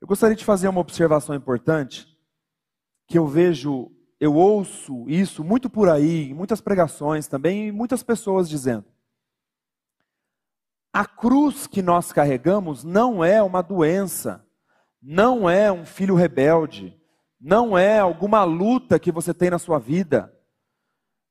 [0.00, 2.06] Eu gostaria de fazer uma observação importante
[3.08, 8.02] que eu vejo, eu ouço isso muito por aí, em muitas pregações também, e muitas
[8.02, 8.84] pessoas dizendo.
[10.92, 14.44] A cruz que nós carregamos não é uma doença,
[15.00, 16.94] não é um filho rebelde,
[17.46, 20.36] não é alguma luta que você tem na sua vida,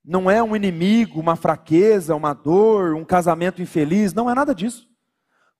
[0.01, 4.89] não é um inimigo, uma fraqueza, uma dor, um casamento infeliz, não é nada disso.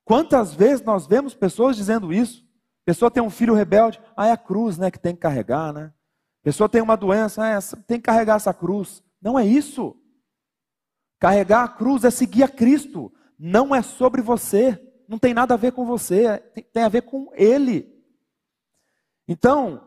[0.05, 2.45] Quantas vezes nós vemos pessoas dizendo isso?
[2.85, 5.91] pessoa tem um filho rebelde, ah, é a cruz, né, que tem que carregar, né?
[6.41, 9.03] pessoa tem uma doença, é, tem que carregar essa cruz.
[9.21, 9.93] Não é isso.
[11.19, 13.11] Carregar a cruz é seguir a Cristo.
[13.37, 14.79] Não é sobre você.
[15.05, 16.37] Não tem nada a ver com você.
[16.71, 17.91] Tem a ver com Ele.
[19.27, 19.85] Então,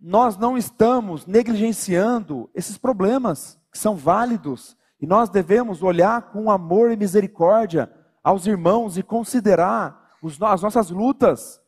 [0.00, 4.76] nós não estamos negligenciando esses problemas que são válidos.
[5.00, 10.90] E nós devemos olhar com amor e misericórdia aos irmãos e considerar os, as nossas
[10.90, 11.60] lutas.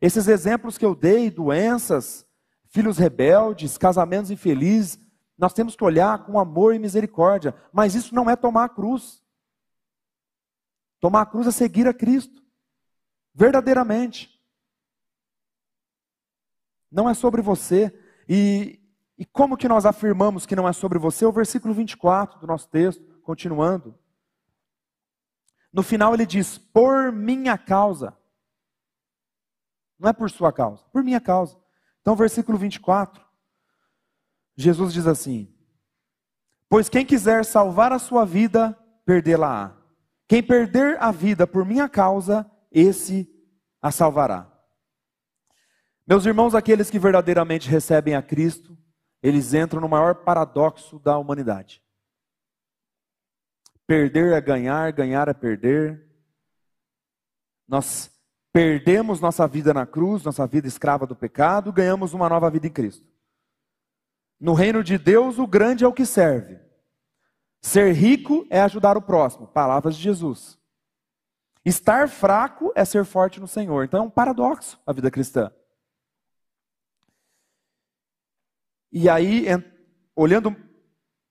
[0.00, 2.26] Esses exemplos que eu dei, doenças,
[2.68, 4.98] filhos rebeldes, casamentos infelizes.
[5.38, 9.22] Nós temos que olhar com amor e misericórdia, mas isso não é tomar a cruz.
[11.00, 12.40] Tomar a cruz é seguir a Cristo,
[13.34, 14.31] verdadeiramente.
[16.92, 17.90] Não é sobre você.
[18.28, 18.78] E,
[19.16, 21.24] e como que nós afirmamos que não é sobre você?
[21.24, 23.98] O versículo 24 do nosso texto, continuando.
[25.72, 28.16] no final ele diz: por minha causa.
[29.98, 31.56] Não é por sua causa, por minha causa.
[32.00, 33.24] Então, versículo 24.
[34.56, 35.54] Jesus diz assim:
[36.68, 38.76] Pois quem quiser salvar a sua vida,
[39.06, 39.76] perdê-la-á.
[40.28, 43.30] Quem perder a vida por minha causa, esse
[43.80, 44.51] a salvará.
[46.12, 48.76] Meus irmãos, aqueles que verdadeiramente recebem a Cristo,
[49.22, 51.82] eles entram no maior paradoxo da humanidade.
[53.86, 56.06] Perder é ganhar, ganhar é perder.
[57.66, 58.10] Nós
[58.52, 62.70] perdemos nossa vida na cruz, nossa vida escrava do pecado, ganhamos uma nova vida em
[62.70, 63.08] Cristo.
[64.38, 66.60] No reino de Deus, o grande é o que serve.
[67.62, 69.46] Ser rico é ajudar o próximo.
[69.46, 70.58] Palavras de Jesus.
[71.64, 73.82] Estar fraco é ser forte no Senhor.
[73.82, 75.50] Então é um paradoxo a vida cristã.
[78.92, 79.46] E aí,
[80.14, 80.54] olhando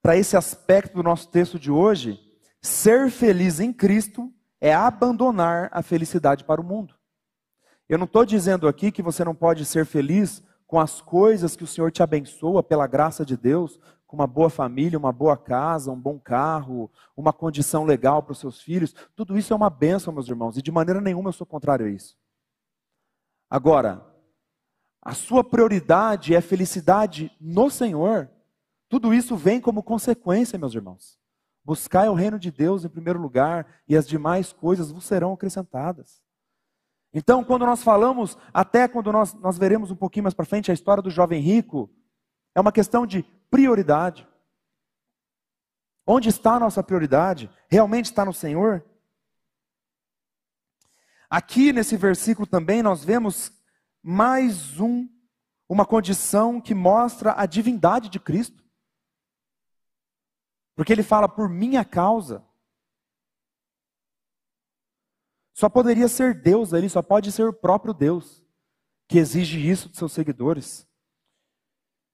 [0.02, 2.19] para esse aspecto do nosso texto de hoje,
[2.60, 6.95] ser feliz em Cristo é abandonar a felicidade para o mundo.
[7.88, 11.63] Eu não estou dizendo aqui que você não pode ser feliz com as coisas que
[11.63, 15.91] o Senhor te abençoa pela graça de Deus, com uma boa família, uma boa casa,
[15.91, 18.93] um bom carro, uma condição legal para os seus filhos.
[19.15, 21.89] Tudo isso é uma bênção, meus irmãos, e de maneira nenhuma eu sou contrário a
[21.89, 22.17] isso.
[23.50, 24.11] Agora,
[25.02, 28.30] a sua prioridade é felicidade no Senhor,
[28.88, 31.18] tudo isso vem como consequência, meus irmãos.
[31.64, 36.22] Buscai o reino de Deus em primeiro lugar, e as demais coisas vos serão acrescentadas.
[37.14, 40.74] Então, quando nós falamos, até quando nós, nós veremos um pouquinho mais para frente a
[40.74, 41.90] história do jovem rico,
[42.54, 44.28] é uma questão de prioridade.
[46.06, 47.50] Onde está a nossa prioridade?
[47.70, 48.84] Realmente está no Senhor?
[51.30, 53.52] Aqui nesse versículo também nós vemos
[54.04, 55.08] mais um,
[55.70, 58.64] uma condição que mostra a divindade de Cristo.
[60.76, 62.46] Porque ele fala por minha causa.
[65.54, 68.44] Só poderia ser Deus ali, só pode ser o próprio Deus
[69.08, 70.88] que exige isso de seus seguidores.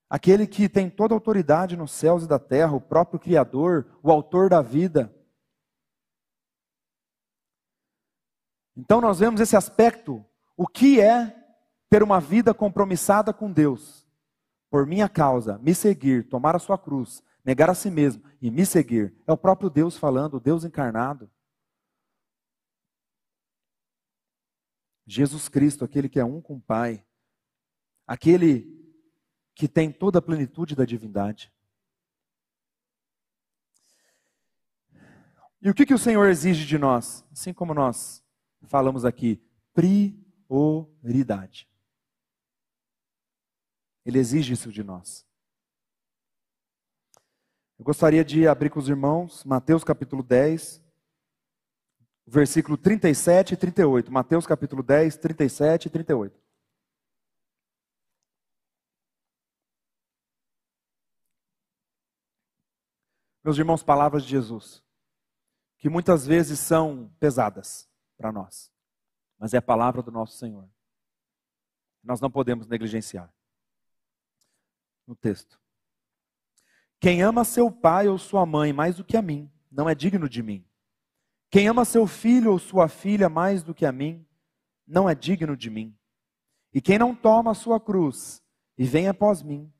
[0.09, 4.11] Aquele que tem toda a autoridade nos céus e da terra, o próprio Criador, o
[4.11, 5.13] autor da vida.
[8.75, 11.36] Então nós vemos esse aspecto, o que é
[11.89, 14.05] ter uma vida compromissada com Deus,
[14.69, 18.65] por minha causa, me seguir, tomar a sua cruz, negar a si mesmo e me
[18.65, 21.31] seguir, é o próprio Deus falando, Deus encarnado.
[25.05, 27.05] Jesus Cristo, aquele que é um com o Pai,
[28.05, 28.75] aquele
[29.55, 31.51] que tem toda a plenitude da divindade.
[35.61, 37.25] E o que, que o Senhor exige de nós?
[37.31, 38.21] Assim como nós
[38.67, 39.41] falamos aqui,
[39.73, 41.67] prioridade.
[44.07, 45.27] Ele exige isso de nós.
[47.77, 50.81] Eu gostaria de abrir com os irmãos Mateus capítulo 10,
[52.25, 54.09] versículo 37 e 38.
[54.09, 56.41] Mateus capítulo 10, 37 e 38.
[63.43, 64.81] Meus irmãos, palavras de Jesus,
[65.79, 68.71] que muitas vezes são pesadas para nós,
[69.37, 70.65] mas é a palavra do nosso Senhor.
[72.01, 73.36] Nós não podemos negligenciar
[75.07, 75.59] no texto.
[76.99, 80.27] Quem ama seu pai ou sua mãe mais do que a mim, não é digno
[80.27, 80.65] de mim.
[81.49, 84.27] Quem ama seu filho ou sua filha mais do que a mim,
[84.85, 85.97] não é digno de mim.
[86.73, 88.43] E quem não toma a sua cruz
[88.77, 89.71] e vem após mim,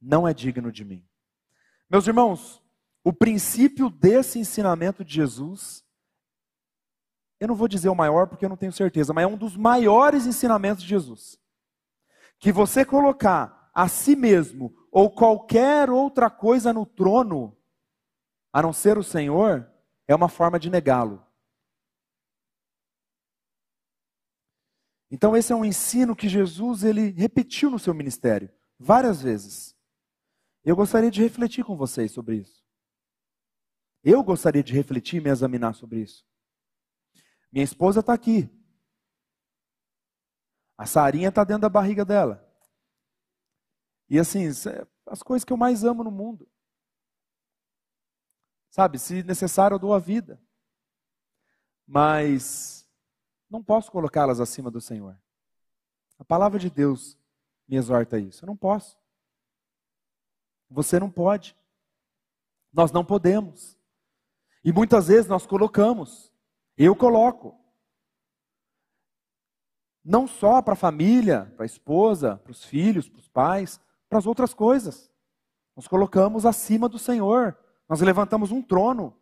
[0.00, 1.06] não é digno de mim.
[1.88, 2.62] Meus irmãos,
[3.04, 5.84] o princípio desse ensinamento de Jesus,
[7.38, 9.56] eu não vou dizer o maior porque eu não tenho certeza, mas é um dos
[9.56, 11.38] maiores ensinamentos de Jesus.
[12.38, 17.56] Que você colocar a si mesmo ou qualquer outra coisa no trono,
[18.52, 19.70] a não ser o Senhor,
[20.06, 21.24] é uma forma de negá-lo.
[25.10, 29.76] Então esse é um ensino que Jesus ele repetiu no seu ministério várias vezes.
[30.64, 32.62] Eu gostaria de refletir com vocês sobre isso.
[34.02, 36.26] Eu gostaria de refletir e me examinar sobre isso.
[37.52, 38.48] Minha esposa está aqui.
[40.78, 42.41] A Sarinha está dentro da barriga dela.
[44.12, 46.46] E assim, é as coisas que eu mais amo no mundo.
[48.68, 50.38] Sabe, se necessário, eu dou a vida.
[51.86, 52.86] Mas
[53.48, 55.18] não posso colocá-las acima do Senhor.
[56.18, 57.18] A palavra de Deus
[57.66, 58.44] me exorta a isso.
[58.44, 58.98] Eu não posso.
[60.68, 61.56] Você não pode.
[62.70, 63.78] Nós não podemos.
[64.62, 66.30] E muitas vezes nós colocamos.
[66.76, 67.58] Eu coloco.
[70.04, 73.80] Não só para a família, para a esposa, para os filhos, para os pais,
[74.12, 75.10] para as outras coisas.
[75.74, 77.58] Nos colocamos acima do Senhor.
[77.88, 79.18] Nós levantamos um trono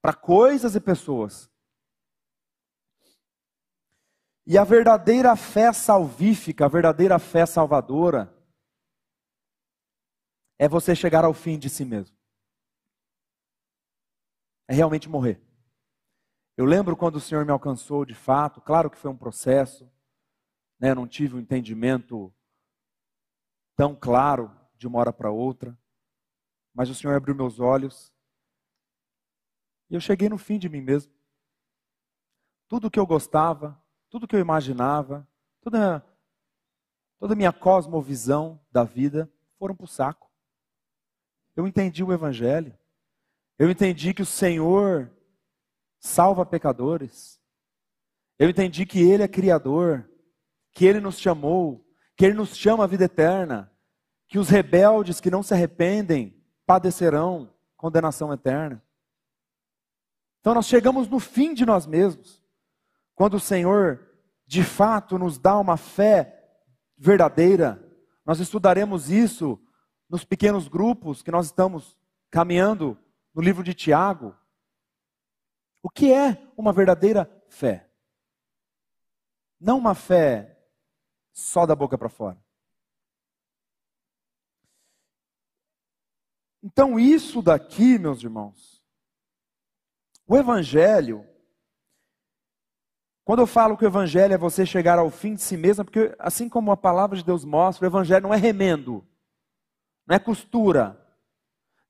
[0.00, 1.50] para coisas e pessoas.
[4.46, 8.32] E a verdadeira fé salvífica, a verdadeira fé salvadora,
[10.56, 12.16] é você chegar ao fim de si mesmo.
[14.68, 15.42] É realmente morrer.
[16.56, 19.90] Eu lembro quando o Senhor me alcançou de fato, claro que foi um processo,
[20.78, 22.32] né, eu não tive um entendimento
[23.76, 25.78] tão claro de uma hora para outra,
[26.74, 28.12] mas o Senhor abriu meus olhos
[29.88, 31.12] e eu cheguei no fim de mim mesmo.
[32.68, 35.28] Tudo que eu gostava, tudo que eu imaginava,
[35.60, 36.04] toda,
[37.18, 40.30] toda a minha cosmovisão da vida foram para o saco.
[41.54, 42.76] Eu entendi o Evangelho.
[43.58, 45.10] Eu entendi que o Senhor
[45.98, 47.40] salva pecadores.
[48.38, 50.10] Eu entendi que Ele é Criador,
[50.72, 51.85] que Ele nos chamou,
[52.16, 53.70] que Ele nos chama à vida eterna,
[54.26, 58.82] que os rebeldes que não se arrependem padecerão condenação eterna.
[60.40, 62.42] Então nós chegamos no fim de nós mesmos,
[63.14, 64.06] quando o Senhor
[64.46, 66.36] de fato nos dá uma fé
[66.96, 67.82] verdadeira.
[68.24, 69.60] Nós estudaremos isso
[70.08, 71.98] nos pequenos grupos que nós estamos
[72.30, 72.96] caminhando
[73.34, 74.34] no livro de Tiago.
[75.82, 77.88] O que é uma verdadeira fé?
[79.60, 80.55] Não uma fé
[81.36, 82.42] só da boca para fora.
[86.62, 88.82] Então, isso daqui, meus irmãos,
[90.26, 91.24] o Evangelho
[93.26, 95.84] quando eu falo que o evangelho é você chegar ao fim de si mesmo, é
[95.84, 99.04] porque assim como a palavra de Deus mostra, o evangelho não é remendo,
[100.06, 100.96] não é costura.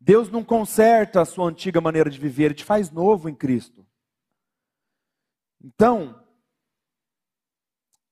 [0.01, 3.87] Deus não conserta a sua antiga maneira de viver, ele te faz novo em Cristo.
[5.63, 6.26] Então,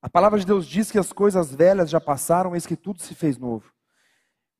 [0.04, 3.14] a palavra de Deus diz que as coisas velhas já passaram, eis que tudo se
[3.14, 3.72] fez novo.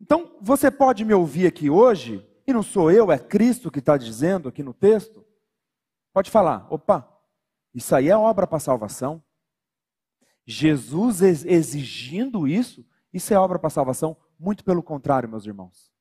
[0.01, 3.99] Então, você pode me ouvir aqui hoje, e não sou eu, é Cristo que está
[3.99, 5.22] dizendo aqui no texto.
[6.14, 7.07] Pode falar, opa,
[7.74, 9.22] isso aí é obra para salvação.
[10.47, 12.82] Jesus exigindo isso,
[13.12, 14.16] isso é obra para salvação.
[14.38, 15.92] Muito pelo contrário, meus irmãos.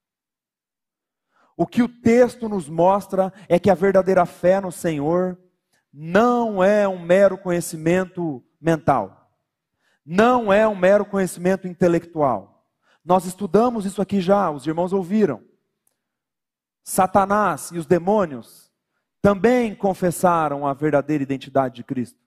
[1.57, 5.37] O que o texto nos mostra é que a verdadeira fé no Senhor
[5.91, 9.22] não é um mero conhecimento mental,
[10.06, 12.66] não é um mero conhecimento intelectual.
[13.04, 15.43] Nós estudamos isso aqui já, os irmãos ouviram.
[16.84, 18.72] Satanás e os demônios
[19.22, 22.20] também confessaram a verdadeira identidade de Cristo.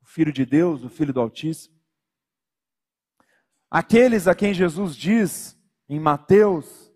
[0.00, 1.74] O Filho de Deus, o Filho do Altíssimo.
[3.70, 6.92] Aqueles a quem Jesus diz em Mateus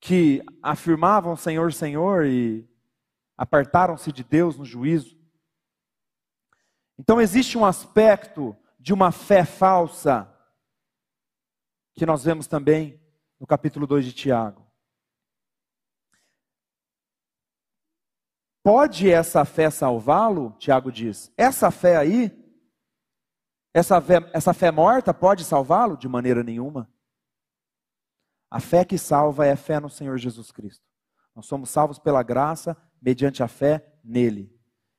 [0.00, 2.68] que afirmavam Senhor, Senhor e
[3.36, 5.18] apartaram-se de Deus no juízo.
[6.98, 10.32] Então existe um aspecto de uma fé falsa
[11.94, 13.00] que nós vemos também
[13.40, 14.66] no capítulo 2 de Tiago.
[18.62, 20.52] Pode essa fé salvá-lo?
[20.58, 21.32] Tiago diz.
[21.36, 22.30] Essa fé aí,
[23.72, 25.96] essa fé, essa fé morta pode salvá-lo?
[25.96, 26.90] De maneira nenhuma.
[28.50, 30.84] A fé que salva é a fé no Senhor Jesus Cristo.
[31.34, 34.54] Nós somos salvos pela graça, mediante a fé nele.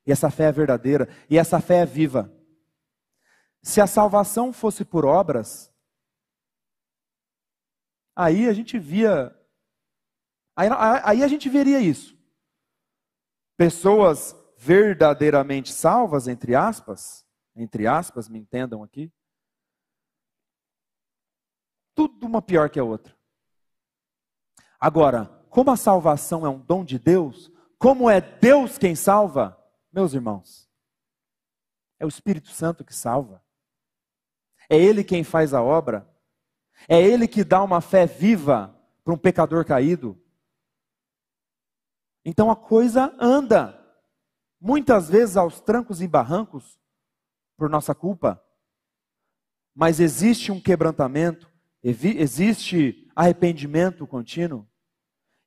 [0.06, 2.34] E essa fé é verdadeira, e essa fé é viva.
[3.62, 5.74] Se a salvação fosse por obras,
[8.16, 9.36] aí a gente via.
[10.56, 10.68] Aí,
[11.04, 12.20] aí a gente veria isso
[13.60, 19.12] pessoas verdadeiramente salvas, entre aspas, entre aspas, me entendam aqui,
[21.94, 23.14] tudo uma pior que a outra.
[24.80, 30.14] Agora, como a salvação é um dom de Deus, como é Deus quem salva, meus
[30.14, 30.72] irmãos,
[32.00, 33.44] é o Espírito Santo que salva.
[34.70, 36.08] É Ele quem faz a obra.
[36.88, 40.18] É Ele que dá uma fé viva para um pecador caído.
[42.24, 43.76] Então a coisa anda.
[44.62, 46.78] Muitas vezes aos trancos e barrancos,
[47.58, 48.44] por nossa culpa.
[49.74, 51.50] Mas existe um quebrantamento,
[51.82, 54.68] existe arrependimento contínuo,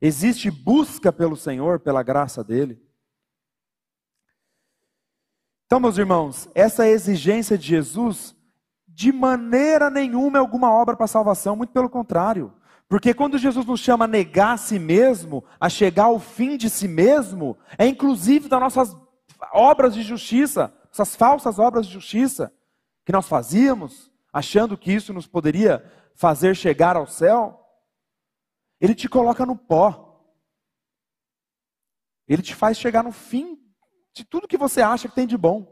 [0.00, 2.82] existe busca pelo Senhor, pela graça dEle.
[5.66, 8.34] Então, meus irmãos, essa exigência de Jesus,
[8.94, 12.52] de maneira nenhuma é alguma obra para salvação, muito pelo contrário.
[12.88, 16.68] Porque quando Jesus nos chama a negar a si mesmo, a chegar ao fim de
[16.68, 18.96] si mesmo, é inclusive das nossas
[19.52, 22.52] obras de justiça, essas falsas obras de justiça
[23.04, 25.82] que nós fazíamos, achando que isso nos poderia
[26.14, 27.58] fazer chegar ao céu.
[28.78, 30.22] Ele te coloca no pó.
[32.28, 33.58] Ele te faz chegar no fim
[34.14, 35.71] de tudo que você acha que tem de bom.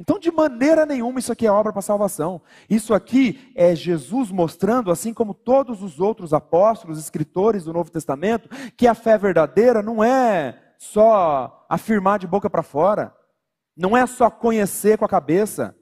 [0.00, 2.40] Então, de maneira nenhuma, isso aqui é obra para salvação.
[2.70, 8.48] Isso aqui é Jesus mostrando, assim como todos os outros apóstolos, escritores do Novo Testamento,
[8.78, 13.14] que a fé verdadeira não é só afirmar de boca para fora,
[13.76, 15.76] não é só conhecer com a cabeça.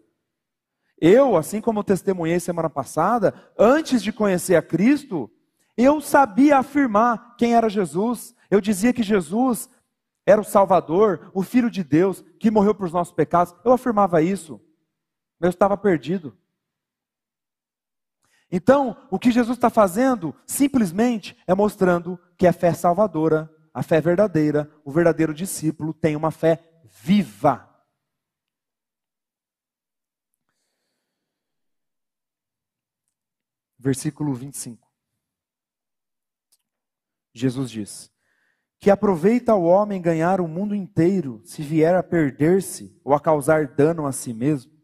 [1.01, 5.31] Eu, assim como eu testemunhei semana passada, antes de conhecer a Cristo,
[5.77, 8.35] eu sabia afirmar quem era Jesus.
[8.51, 9.71] Eu dizia que Jesus
[10.29, 13.55] era o Salvador, o Filho de Deus, que morreu por os nossos pecados.
[13.65, 14.61] Eu afirmava isso,
[15.41, 16.37] mas eu estava perdido.
[18.53, 24.03] Então, o que Jesus está fazendo, simplesmente, é mostrando que a fé salvadora, a fé
[24.03, 27.67] verdadeira, o verdadeiro discípulo tem uma fé viva.
[33.79, 34.87] Versículo 25.
[37.33, 38.18] Jesus diz:
[38.81, 43.67] Que aproveita o homem ganhar o mundo inteiro se vier a perder-se ou a causar
[43.67, 44.79] dano a si mesmo?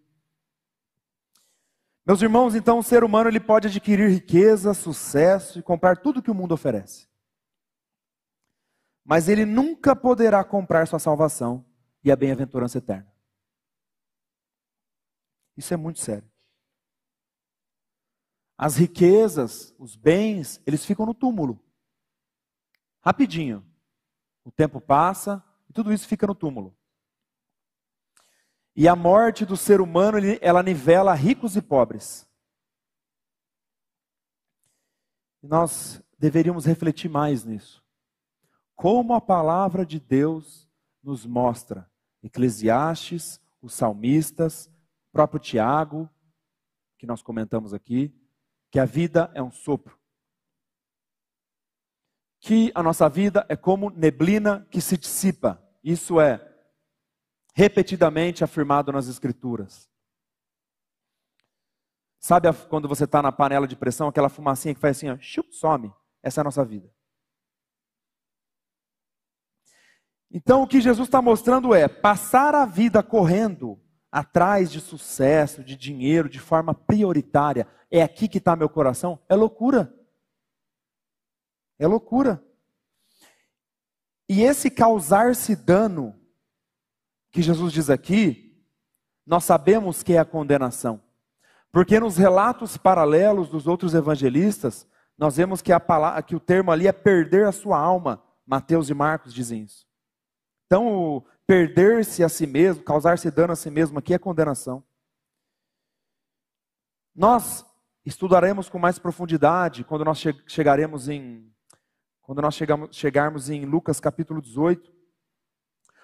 [2.06, 6.30] Meus irmãos, então o ser humano ele pode adquirir riqueza, sucesso e comprar tudo que
[6.30, 7.08] o mundo oferece.
[9.04, 11.64] Mas ele nunca poderá comprar sua salvação
[12.02, 13.10] e a bem-aventurança eterna.
[15.56, 16.28] Isso é muito sério.
[18.56, 21.62] As riquezas, os bens, eles ficam no túmulo.
[23.00, 23.64] Rapidinho.
[24.44, 26.76] O tempo passa e tudo isso fica no túmulo.
[28.76, 32.28] E a morte do ser humano, ela nivela ricos e pobres.
[35.42, 37.84] Nós deveríamos refletir mais nisso.
[38.74, 40.68] Como a palavra de Deus
[41.02, 41.90] nos mostra,
[42.22, 44.70] Eclesiastes, os salmistas,
[45.12, 46.10] próprio Tiago,
[46.98, 48.12] que nós comentamos aqui,
[48.70, 49.96] que a vida é um sopro.
[52.44, 55.58] Que a nossa vida é como neblina que se dissipa.
[55.82, 56.46] Isso é
[57.54, 59.88] repetidamente afirmado nas Escrituras.
[62.20, 65.56] Sabe quando você está na panela de pressão, aquela fumacinha que faz assim, ó, chup,
[65.56, 65.90] some?
[66.22, 66.92] Essa é a nossa vida.
[70.30, 73.80] Então o que Jesus está mostrando é passar a vida correndo
[74.12, 77.66] atrás de sucesso, de dinheiro, de forma prioritária.
[77.90, 79.18] É aqui que está meu coração?
[79.30, 79.94] É loucura.
[81.78, 82.42] É loucura.
[84.28, 86.18] E esse causar-se dano
[87.30, 88.64] que Jesus diz aqui,
[89.26, 91.02] nós sabemos que é a condenação.
[91.72, 94.86] Porque nos relatos paralelos dos outros evangelistas,
[95.18, 98.22] nós vemos que, palavra, que o termo ali é perder a sua alma.
[98.46, 99.86] Mateus e Marcos dizem isso.
[100.66, 104.82] Então, perder-se a si mesmo, causar-se dano a si mesmo, aqui é condenação.
[107.14, 107.64] Nós
[108.04, 111.53] estudaremos com mais profundidade quando nós chegaremos em
[112.24, 114.90] quando nós chegamos, chegarmos em Lucas capítulo 18.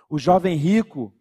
[0.09, 1.13] O jovem rico,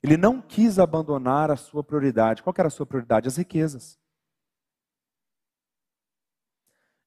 [0.00, 2.42] ele não quis abandonar a sua prioridade.
[2.42, 3.26] Qual era a sua prioridade?
[3.26, 3.98] As riquezas.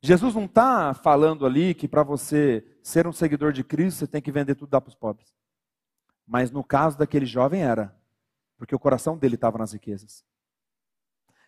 [0.02, 4.22] Jesus não está falando ali que para você ser um seguidor de Cristo, você tem
[4.22, 5.34] que vender tudo e dar para os pobres.
[6.28, 7.98] Mas no caso daquele jovem era,
[8.58, 10.26] porque o coração dele estava nas riquezas.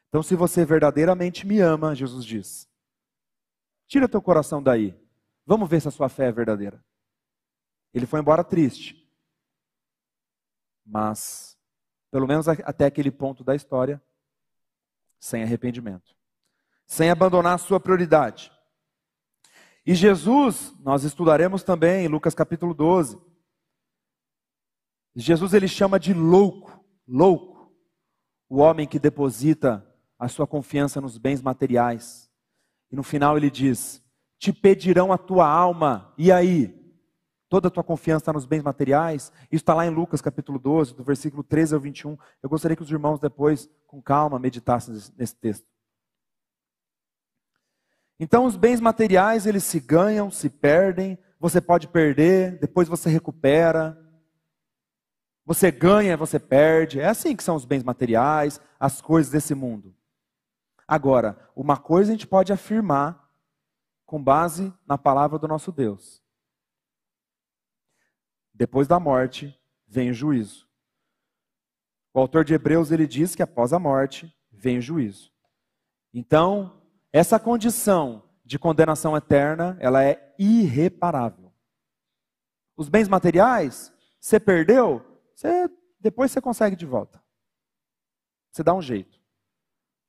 [0.07, 2.69] Então, se você verdadeiramente me ama, Jesus diz,
[3.87, 5.02] tira teu coração daí.
[5.45, 6.83] Vamos ver se a sua fé é verdadeira.
[7.93, 9.03] Ele foi embora triste.
[10.85, 11.57] Mas,
[12.11, 14.01] pelo menos até aquele ponto da história,
[15.19, 16.15] sem arrependimento,
[16.85, 18.51] sem abandonar a sua prioridade.
[19.85, 23.21] E Jesus, nós estudaremos também em Lucas capítulo 12.
[25.15, 27.73] Jesus ele chama de louco, louco,
[28.49, 29.85] o homem que deposita
[30.19, 32.29] a sua confiança nos bens materiais.
[32.91, 34.02] E no final ele diz:
[34.37, 36.83] Te pedirão a tua alma, e aí?
[37.53, 39.31] toda a tua confiança está nos bens materiais.
[39.51, 42.17] Isso está lá em Lucas capítulo 12, do versículo 13 ao 21.
[42.41, 45.63] Eu gostaria que os irmãos depois, com calma, meditassem nesse texto.
[48.19, 51.15] Então, os bens materiais, eles se ganham, se perdem.
[51.39, 53.95] Você pode perder, depois você recupera.
[55.45, 56.99] Você ganha, você perde.
[56.99, 59.95] É assim que são os bens materiais, as coisas desse mundo.
[60.87, 63.22] Agora, uma coisa a gente pode afirmar
[64.05, 66.23] com base na palavra do nosso Deus
[68.53, 70.67] depois da morte vem o juízo.
[72.13, 75.33] O autor de Hebreus ele diz que após a morte vem o juízo.
[76.13, 76.81] Então,
[77.11, 81.51] essa condição de condenação eterna, ela é irreparável.
[82.77, 87.23] Os bens materiais, você perdeu, você, depois você consegue de volta.
[88.51, 89.19] Você dá um jeito.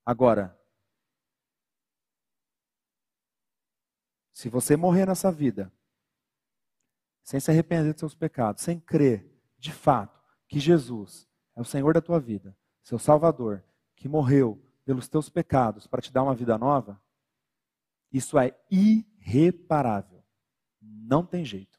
[0.05, 0.59] Agora,
[4.35, 5.73] se você morrer nessa vida
[7.23, 11.27] sem se arrepender dos seus pecados, sem crer de fato que Jesus
[11.57, 13.65] é o Senhor da tua vida, seu Salvador,
[13.97, 17.01] que morreu pelos teus pecados para te dar uma vida nova,
[18.13, 20.23] isso é irreparável.
[20.83, 21.79] Não tem jeito.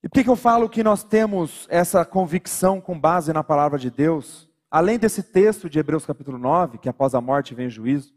[0.00, 3.78] E por que, que eu falo que nós temos essa convicção com base na palavra
[3.78, 4.48] de Deus?
[4.70, 8.14] Além desse texto de Hebreus capítulo 9, que após a morte vem o juízo,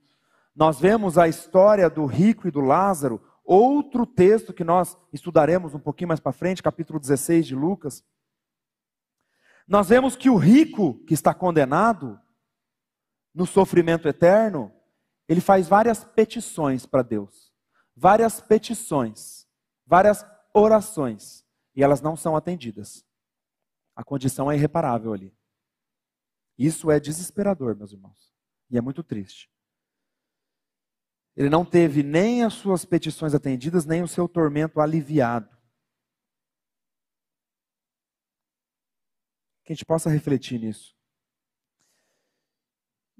[0.55, 5.79] nós vemos a história do rico e do Lázaro, outro texto que nós estudaremos um
[5.79, 8.03] pouquinho mais para frente, capítulo 16 de Lucas.
[9.67, 12.19] Nós vemos que o rico que está condenado
[13.33, 14.73] no sofrimento eterno,
[15.27, 17.51] ele faz várias petições para Deus.
[17.95, 19.47] Várias petições,
[19.85, 21.45] várias orações,
[21.75, 23.05] e elas não são atendidas.
[23.95, 25.33] A condição é irreparável ali.
[26.57, 28.33] Isso é desesperador, meus irmãos.
[28.69, 29.50] E é muito triste.
[31.35, 35.49] Ele não teve nem as suas petições atendidas, nem o seu tormento aliviado.
[39.63, 40.95] Que a gente possa refletir nisso.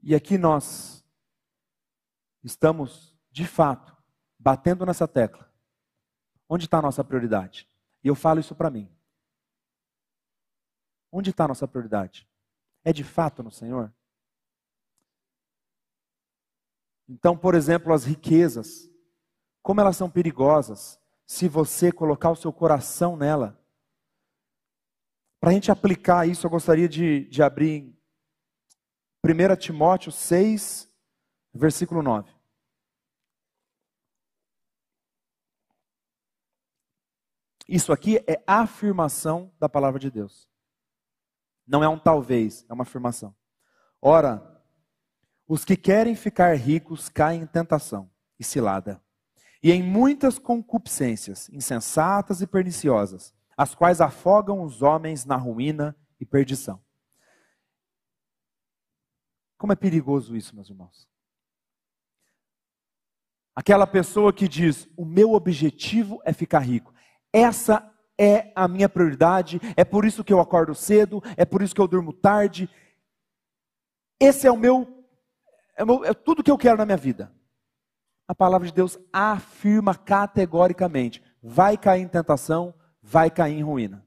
[0.03, 1.05] E aqui nós
[2.43, 3.95] estamos, de fato,
[4.37, 5.49] batendo nessa tecla.
[6.49, 7.69] Onde está a nossa prioridade?
[8.03, 8.93] E eu falo isso para mim.
[11.11, 12.27] Onde está a nossa prioridade?
[12.83, 13.93] É de fato no Senhor?
[17.11, 18.89] Então, por exemplo, as riquezas,
[19.61, 20.97] como elas são perigosas
[21.27, 23.61] se você colocar o seu coração nela.
[25.37, 27.97] Para a gente aplicar isso, eu gostaria de, de abrir em
[29.25, 30.89] 1 Timóteo 6,
[31.53, 32.33] versículo 9.
[37.67, 40.49] Isso aqui é afirmação da palavra de Deus.
[41.67, 43.35] Não é um talvez, é uma afirmação.
[44.01, 44.60] Ora,
[45.51, 49.03] os que querem ficar ricos caem em tentação e cilada,
[49.61, 56.25] e em muitas concupiscências insensatas e perniciosas, as quais afogam os homens na ruína e
[56.25, 56.81] perdição.
[59.57, 61.05] Como é perigoso isso, meus irmãos.
[63.53, 66.93] Aquela pessoa que diz: O meu objetivo é ficar rico.
[67.33, 71.75] Essa é a minha prioridade, é por isso que eu acordo cedo, é por isso
[71.75, 72.69] que eu durmo tarde.
[74.17, 75.00] Esse é o meu,
[75.81, 77.33] é, meu, é tudo que eu quero na minha vida.
[78.27, 84.05] A palavra de Deus afirma categoricamente: vai cair em tentação, vai cair em ruína.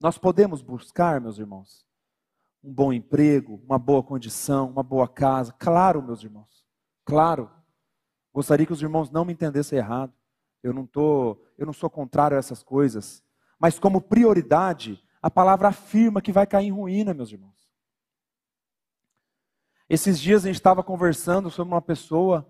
[0.00, 1.86] Nós podemos buscar, meus irmãos,
[2.64, 5.52] um bom emprego, uma boa condição, uma boa casa.
[5.52, 6.66] Claro, meus irmãos.
[7.04, 7.50] Claro.
[8.32, 10.14] Gostaria que os irmãos não me entendessem errado.
[10.62, 13.22] Eu não tô, eu não sou contrário a essas coisas,
[13.58, 17.59] mas como prioridade, a palavra afirma que vai cair em ruína, meus irmãos.
[19.90, 22.48] Esses dias a gente estava conversando sobre uma pessoa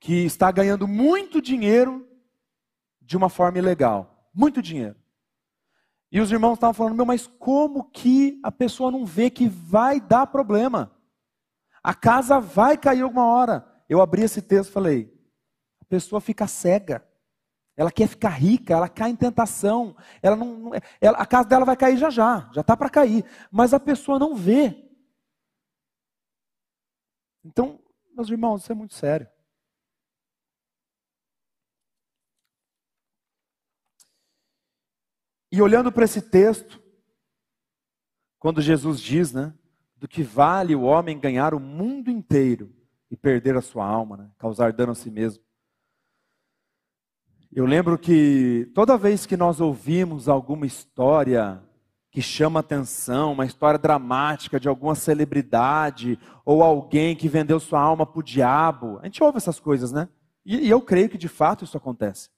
[0.00, 2.08] que está ganhando muito dinheiro
[3.02, 4.96] de uma forma ilegal, muito dinheiro.
[6.10, 10.00] E os irmãos estavam falando, meu, mas como que a pessoa não vê que vai
[10.00, 10.90] dar problema?
[11.84, 13.62] A casa vai cair alguma hora.
[13.86, 15.14] Eu abri esse texto e falei,
[15.82, 17.06] a pessoa fica cega.
[17.76, 19.94] Ela quer ficar rica, ela cai em tentação.
[20.22, 23.22] Ela não, ela, a casa dela vai cair já já, já está para cair.
[23.52, 24.89] Mas a pessoa não vê.
[27.44, 27.82] Então,
[28.14, 29.28] meus irmãos, isso é muito sério.
[35.52, 36.80] E olhando para esse texto,
[38.38, 39.52] quando Jesus diz, né,
[39.96, 42.74] do que vale o homem ganhar o mundo inteiro
[43.10, 45.42] e perder a sua alma, né, causar dano a si mesmo.
[47.52, 51.60] Eu lembro que toda vez que nós ouvimos alguma história
[52.10, 58.04] que chama atenção, uma história dramática de alguma celebridade ou alguém que vendeu sua alma
[58.04, 60.08] para o diabo, a gente ouve essas coisas, né?
[60.44, 62.28] E, e eu creio que de fato isso acontece.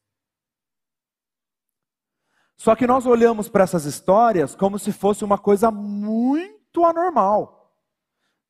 [2.57, 7.75] Só que nós olhamos para essas histórias como se fosse uma coisa muito anormal.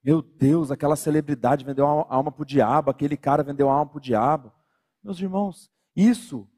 [0.03, 3.87] Meu Deus, aquela celebridade vendeu a alma para o diabo, aquele cara vendeu a alma
[3.87, 4.53] para o diabo.
[5.03, 6.49] Meus irmãos, isso,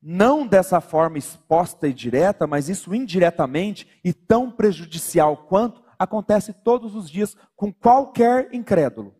[0.00, 6.94] não dessa forma exposta e direta, mas isso indiretamente e tão prejudicial quanto, acontece todos
[6.94, 9.14] os dias com qualquer incrédulo.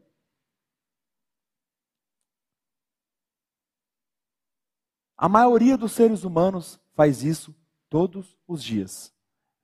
[5.17, 7.53] A maioria dos seres humanos faz isso
[7.89, 9.13] todos os dias.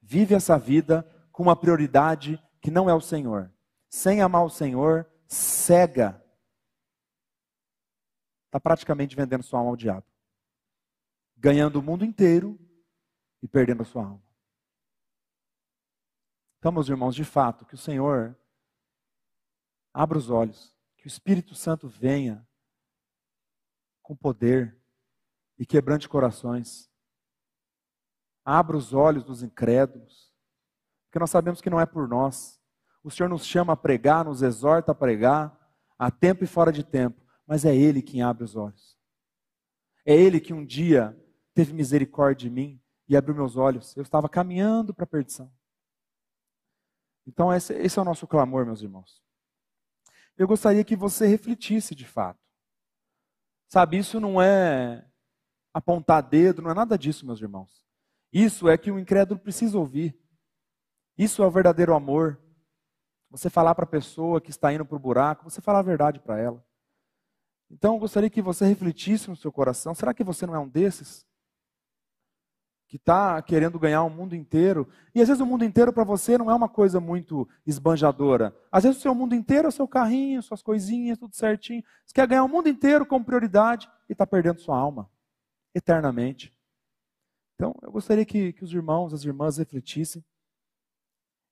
[0.02, 3.52] Vive essa vida com uma prioridade que não é o Senhor.
[3.88, 6.20] Sem amar o Senhor, cega.
[8.46, 10.04] Está praticamente vendendo sua alma ao diabo.
[11.44, 12.58] Ganhando o mundo inteiro
[13.42, 14.24] e perdendo a sua alma.
[16.58, 18.34] Então, meus irmãos, de fato, que o Senhor
[19.92, 22.48] abra os olhos, que o Espírito Santo venha
[24.02, 24.82] com poder
[25.58, 26.90] e quebrante corações
[28.44, 30.30] Abra os olhos dos incrédulos,
[31.06, 32.60] porque nós sabemos que não é por nós.
[33.02, 35.58] O Senhor nos chama a pregar, nos exorta a pregar,
[35.98, 38.98] a tempo e fora de tempo, mas é Ele quem abre os olhos.
[40.04, 41.18] É Ele que um dia
[41.54, 43.96] teve misericórdia de mim e abriu meus olhos.
[43.96, 45.50] Eu estava caminhando para a perdição.
[47.26, 49.22] Então, esse, esse é o nosso clamor, meus irmãos.
[50.36, 52.40] Eu gostaria que você refletisse de fato.
[53.68, 55.08] Sabe, isso não é
[55.72, 57.84] apontar dedo, não é nada disso, meus irmãos.
[58.32, 60.18] Isso é que o incrédulo precisa ouvir.
[61.16, 62.40] Isso é o verdadeiro amor.
[63.30, 66.20] Você falar para a pessoa que está indo para o buraco, você falar a verdade
[66.20, 66.64] para ela.
[67.70, 70.68] Então, eu gostaria que você refletisse no seu coração: será que você não é um
[70.68, 71.26] desses?
[72.86, 74.88] Que está querendo ganhar o mundo inteiro.
[75.14, 78.54] E às vezes o mundo inteiro para você não é uma coisa muito esbanjadora.
[78.70, 81.82] Às vezes o seu mundo inteiro é o seu carrinho, suas coisinhas, tudo certinho.
[82.04, 85.10] Você quer ganhar o mundo inteiro como prioridade e está perdendo sua alma
[85.74, 86.56] eternamente.
[87.54, 90.24] Então, eu gostaria que, que os irmãos, as irmãs refletissem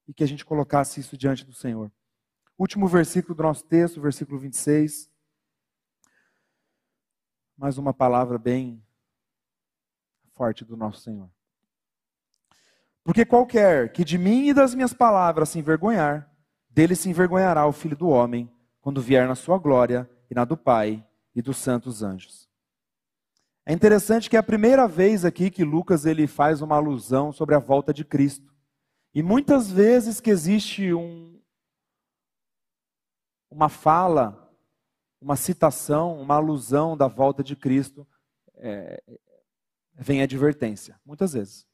[0.07, 1.91] e que a gente colocasse isso diante do Senhor.
[2.59, 5.11] Último versículo do nosso texto, versículo 26.
[7.57, 8.85] Mais uma palavra bem
[10.35, 11.31] forte do nosso Senhor.
[13.05, 16.31] Porque qualquer que de mim e das minhas palavras se envergonhar,
[16.71, 20.57] dele se envergonhará o filho do homem, quando vier na sua glória e na do
[20.57, 22.49] Pai e dos santos anjos.
[23.65, 27.55] É interessante que é a primeira vez aqui que Lucas ele faz uma alusão sobre
[27.55, 28.53] a volta de Cristo.
[29.15, 31.41] E muitas vezes que existe um,
[33.49, 34.53] uma fala,
[35.21, 38.07] uma citação, uma alusão da volta de Cristo,
[38.55, 39.01] é,
[39.95, 40.99] vem advertência.
[41.05, 41.67] Muitas vezes.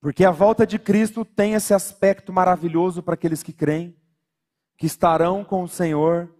[0.00, 3.96] Porque a volta de Cristo tem esse aspecto maravilhoso para aqueles que creem,
[4.76, 6.34] que estarão com o Senhor.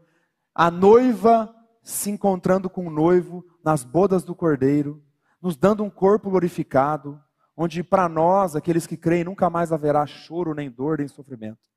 [0.53, 5.03] A noiva se encontrando com o noivo nas bodas do Cordeiro,
[5.40, 7.22] nos dando um corpo glorificado,
[7.57, 11.70] onde para nós, aqueles que creem, nunca mais haverá choro, nem dor, nem sofrimento.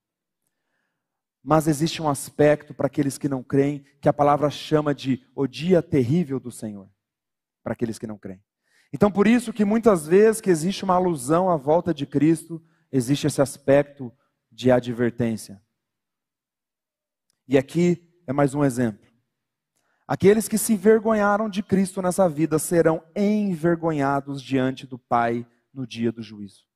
[1.44, 5.46] Mas existe um aspecto para aqueles que não creem, que a palavra chama de o
[5.46, 6.90] dia terrível do Senhor,
[7.66, 8.40] para aqueles que não creem.
[8.94, 13.26] Então, por isso que muitas vezes que existe uma alusão à volta de Cristo, existe
[13.26, 14.14] esse aspecto
[14.52, 15.60] de advertência.
[17.48, 19.04] E aqui é mais um exemplo.
[20.08, 25.44] Aqueles que se envergonharam de Cristo nessa vida serão envergonhados diante do Pai
[25.74, 26.68] no dia do juízo.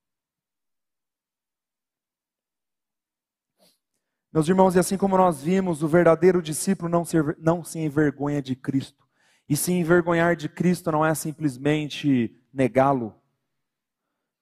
[4.34, 8.42] Meus irmãos, e assim como nós vimos, o verdadeiro discípulo não se, não se envergonha
[8.42, 9.09] de Cristo.
[9.50, 13.20] E se envergonhar de Cristo não é simplesmente negá-lo.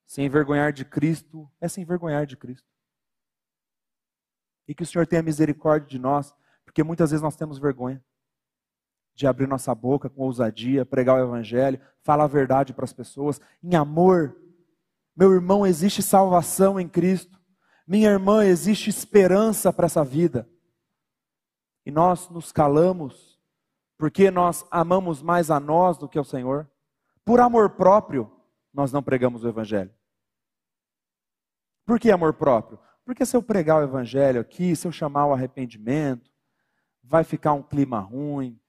[0.05, 2.67] Se envergonhar de Cristo é se envergonhar de Cristo.
[4.67, 6.35] E que o Senhor tenha misericórdia de nós,
[6.65, 8.03] porque muitas vezes nós temos vergonha
[9.15, 13.39] de abrir nossa boca com ousadia, pregar o Evangelho, falar a verdade para as pessoas,
[13.63, 14.37] em amor.
[15.15, 17.39] Meu irmão, existe salvação em Cristo.
[17.87, 20.47] Minha irmã, existe esperança para essa vida.
[21.85, 23.36] E nós nos calamos
[23.97, 26.69] porque nós amamos mais a nós do que ao Senhor.
[27.25, 28.31] Por amor próprio,
[28.73, 29.93] nós não pregamos o Evangelho.
[31.85, 32.79] Por que amor próprio?
[33.03, 36.29] Porque se eu pregar o Evangelho aqui, se eu chamar o arrependimento,
[37.01, 38.59] vai ficar um clima ruim,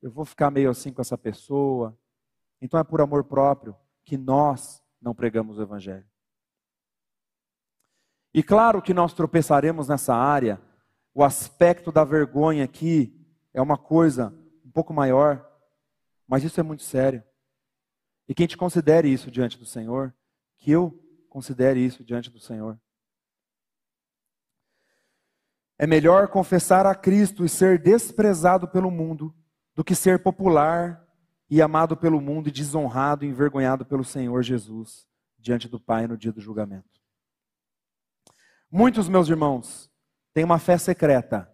[0.00, 1.96] eu vou ficar meio assim com essa pessoa.
[2.60, 6.06] Então é por amor próprio que nós não pregamos o Evangelho.
[8.34, 10.60] E claro que nós tropeçaremos nessa área,
[11.14, 13.14] o aspecto da vergonha aqui
[13.52, 14.34] é uma coisa
[14.72, 15.48] pouco maior,
[16.26, 17.22] mas isso é muito sério.
[18.28, 20.14] E quem te considere isso diante do Senhor,
[20.58, 20.98] que eu
[21.28, 22.80] considere isso diante do Senhor.
[25.78, 29.34] É melhor confessar a Cristo e ser desprezado pelo mundo
[29.74, 31.06] do que ser popular
[31.50, 35.06] e amado pelo mundo e desonrado e envergonhado pelo Senhor Jesus
[35.38, 36.88] diante do Pai no dia do julgamento.
[38.70, 39.90] Muitos, meus irmãos,
[40.32, 41.51] têm uma fé secreta.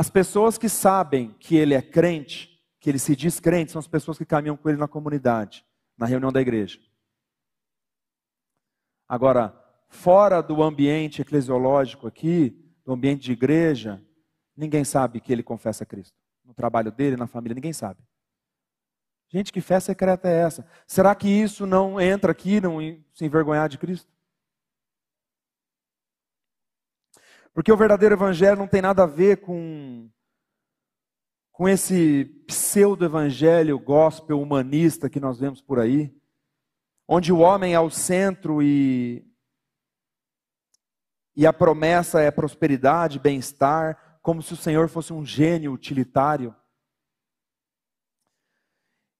[0.00, 3.86] As pessoas que sabem que ele é crente, que ele se diz crente, são as
[3.88, 5.62] pessoas que caminham com ele na comunidade,
[5.98, 6.78] na reunião da igreja.
[9.06, 9.54] Agora,
[9.88, 14.02] fora do ambiente eclesiológico aqui, do ambiente de igreja,
[14.60, 16.14] Ninguém sabe que ele confessa Cristo.
[16.44, 18.02] No trabalho dele, na família, ninguém sabe.
[19.30, 20.66] Gente, que fé secreta é essa?
[20.86, 22.78] Será que isso não entra aqui, não
[23.14, 24.06] se envergonhar de Cristo?
[27.52, 30.08] Porque o verdadeiro evangelho não tem nada a ver com
[31.60, 36.10] com esse pseudo-evangelho gospel humanista que nós vemos por aí,
[37.06, 39.22] onde o homem é o centro e,
[41.36, 46.56] e a promessa é prosperidade, bem-estar, como se o Senhor fosse um gênio utilitário.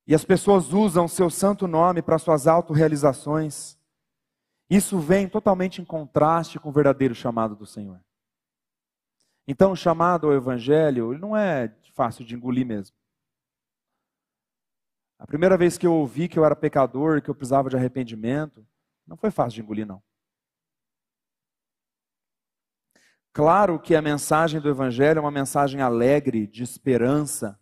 [0.06, 3.78] E as pessoas usam seu santo nome para suas autorrealizações.
[4.70, 8.00] Isso vem totalmente em contraste com o verdadeiro chamado do Senhor.
[9.46, 12.96] Então, o chamado ao Evangelho ele não é fácil de engolir mesmo.
[15.18, 18.66] A primeira vez que eu ouvi que eu era pecador, que eu precisava de arrependimento,
[19.06, 20.02] não foi fácil de engolir, não.
[23.32, 27.60] Claro que a mensagem do Evangelho é uma mensagem alegre, de esperança.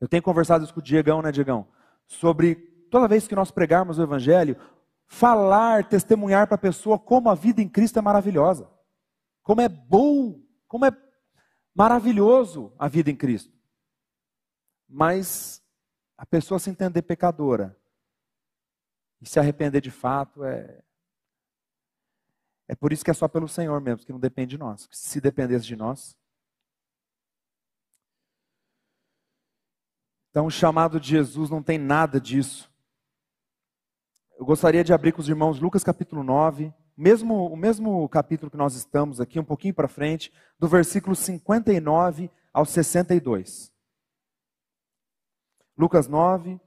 [0.00, 1.66] Eu tenho conversado isso com o Diegão, né, Diegão?
[2.06, 2.54] Sobre
[2.90, 4.56] toda vez que nós pregarmos o Evangelho,
[5.06, 8.68] falar, testemunhar para a pessoa como a vida em Cristo é maravilhosa.
[9.50, 10.92] Como é bom, como é
[11.74, 13.52] maravilhoso a vida em Cristo.
[14.88, 15.60] Mas
[16.16, 17.76] a pessoa se entender pecadora
[19.20, 20.84] e se arrepender de fato é,
[22.68, 24.88] é por isso que é só pelo Senhor mesmo, que não depende de nós.
[24.92, 26.16] Se dependesse de nós.
[30.30, 32.72] Então, o chamado de Jesus não tem nada disso.
[34.38, 38.56] Eu gostaria de abrir com os irmãos Lucas capítulo 9, mesmo, o mesmo capítulo que
[38.56, 43.72] nós estamos aqui, um pouquinho para frente, do versículo 59 ao 62.
[45.76, 46.60] Lucas 9,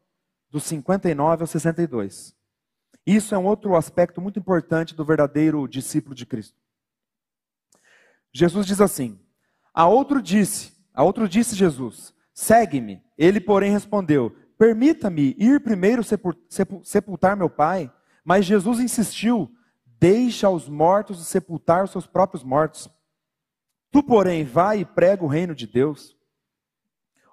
[0.50, 2.36] do 59 ao 62.
[3.06, 6.58] Isso é um outro aspecto muito importante do verdadeiro discípulo de Cristo.
[8.34, 9.20] Jesus diz assim:
[9.74, 13.04] A outro disse, a outro disse Jesus: Segue-me.
[13.18, 16.02] Ele, porém, respondeu: Permita-me ir primeiro
[16.82, 17.94] sepultar meu pai.
[18.24, 19.52] Mas Jesus insistiu:
[20.04, 22.90] Deixa os mortos sepultar os seus próprios mortos.
[23.90, 26.14] Tu, porém, vai e prega o reino de Deus.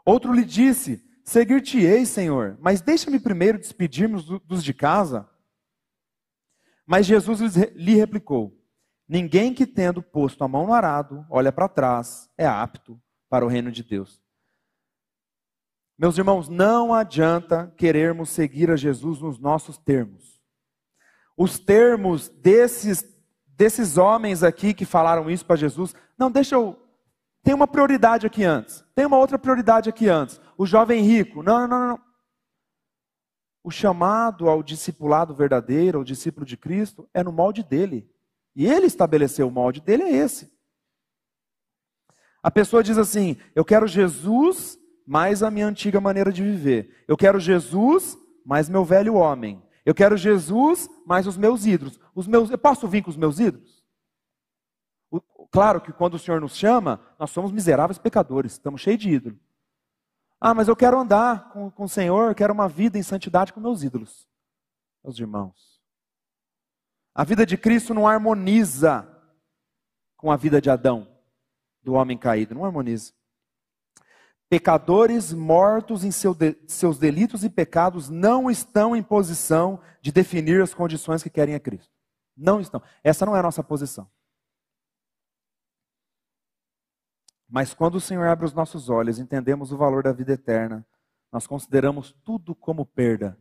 [0.04, 5.28] Outro lhe disse: Seguir-te-ei, Senhor, mas deixa-me primeiro despedir-me dos de casa.
[6.86, 7.40] Mas Jesus
[7.74, 8.56] lhe replicou:
[9.08, 13.48] Ninguém que tendo posto a mão no arado, olha para trás, é apto para o
[13.48, 14.22] reino de Deus.
[15.98, 20.29] Meus irmãos, não adianta querermos seguir a Jesus nos nossos termos.
[21.42, 23.02] Os termos desses,
[23.46, 26.78] desses homens aqui que falaram isso para Jesus, não, deixa eu.
[27.42, 28.84] Tem uma prioridade aqui antes.
[28.94, 30.38] Tem uma outra prioridade aqui antes.
[30.58, 31.42] O jovem rico.
[31.42, 32.00] Não, não, não, não.
[33.64, 38.06] O chamado ao discipulado verdadeiro, ao discípulo de Cristo, é no molde dele.
[38.54, 40.52] E ele estabeleceu o molde dele, é esse.
[42.42, 47.02] A pessoa diz assim: Eu quero Jesus mais a minha antiga maneira de viver.
[47.08, 49.62] Eu quero Jesus mais meu velho homem.
[49.84, 51.98] Eu quero Jesus mais os meus ídolos.
[52.14, 53.82] Os meus, eu posso vir com os meus ídolos?
[55.10, 59.10] O, claro que quando o Senhor nos chama, nós somos miseráveis pecadores, estamos cheios de
[59.10, 59.38] ídolos.
[60.40, 63.60] Ah, mas eu quero andar com, com o Senhor, quero uma vida em santidade com
[63.60, 64.26] meus ídolos.
[65.04, 65.80] Meus irmãos.
[67.14, 69.06] A vida de Cristo não harmoniza
[70.16, 71.08] com a vida de Adão,
[71.82, 73.12] do homem caído, não harmoniza.
[74.50, 80.60] Pecadores mortos em seu de, seus delitos e pecados não estão em posição de definir
[80.60, 81.94] as condições que querem a Cristo.
[82.36, 82.82] Não estão.
[83.04, 84.10] Essa não é a nossa posição.
[87.48, 90.84] Mas quando o Senhor abre os nossos olhos, entendemos o valor da vida eterna,
[91.30, 93.38] nós consideramos tudo como perda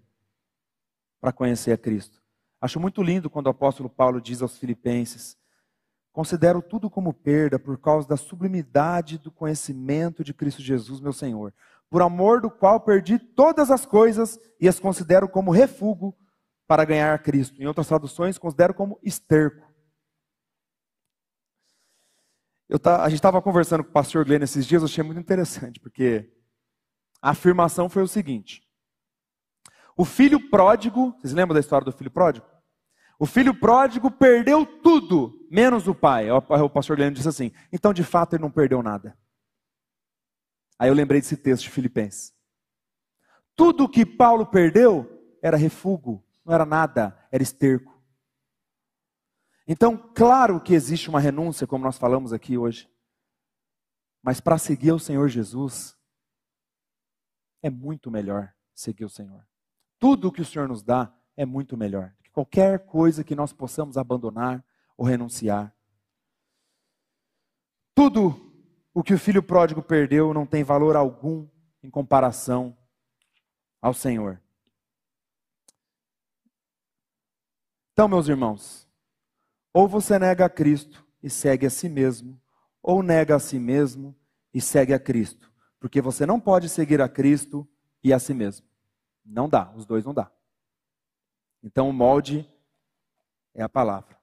[1.20, 2.22] para conhecer a Cristo.
[2.62, 5.36] Acho muito lindo quando o apóstolo Paulo diz aos Filipenses:
[6.20, 11.54] Considero tudo como perda por causa da sublimidade do conhecimento de Cristo Jesus, meu Senhor,
[11.90, 16.14] por amor do qual perdi todas as coisas e as considero como refúgio
[16.68, 17.64] para ganhar Cristo.
[17.64, 19.66] Em outras traduções, considero como esterco
[22.82, 25.80] Tá, a gente estava conversando com o pastor Glenn esses dias, eu achei muito interessante,
[25.80, 26.30] porque
[27.22, 28.62] a afirmação foi o seguinte:
[29.96, 32.46] o filho pródigo, vocês lembram da história do filho pródigo?
[33.22, 36.32] O filho pródigo perdeu tudo, menos o pai.
[36.32, 39.20] O pastor Glenn disse assim: então de fato ele não perdeu nada.
[40.80, 42.34] Aí eu lembrei desse texto de Filipenses.
[43.58, 48.02] Tudo que Paulo perdeu era refúgio, não era nada, era esterco.
[49.68, 52.90] Então, claro que existe uma renúncia, como nós falamos aqui hoje.
[54.24, 55.96] Mas para seguir o Senhor Jesus,
[57.62, 59.46] é muito melhor seguir o Senhor.
[60.00, 63.98] Tudo o que o Senhor nos dá é muito melhor qualquer coisa que nós possamos
[63.98, 64.64] abandonar
[64.96, 65.76] ou renunciar.
[67.94, 68.54] Tudo
[68.94, 71.50] o que o filho pródigo perdeu não tem valor algum
[71.84, 72.78] em comparação
[73.82, 74.42] ao Senhor.
[77.92, 78.88] Então, meus irmãos,
[79.74, 82.42] ou você nega a Cristo e segue a si mesmo,
[82.82, 84.18] ou nega a si mesmo
[84.54, 85.52] e segue a Cristo.
[85.78, 87.68] Porque você não pode seguir a Cristo
[88.02, 88.66] e a si mesmo.
[89.26, 90.32] Não dá, os dois não dá.
[91.62, 92.48] Então o molde
[93.54, 94.18] é a palavra.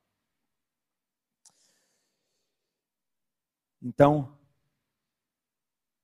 [3.83, 4.37] Então,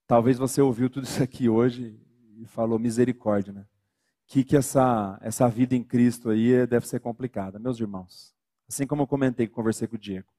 [0.06, 1.98] talvez você ouviu tudo isso aqui hoje
[2.36, 3.66] e falou misericórdia, né?
[4.26, 8.34] Que que essa essa vida em Cristo aí deve ser complicada, meus irmãos.
[8.68, 10.32] Assim como eu comentei, conversei com o Diego.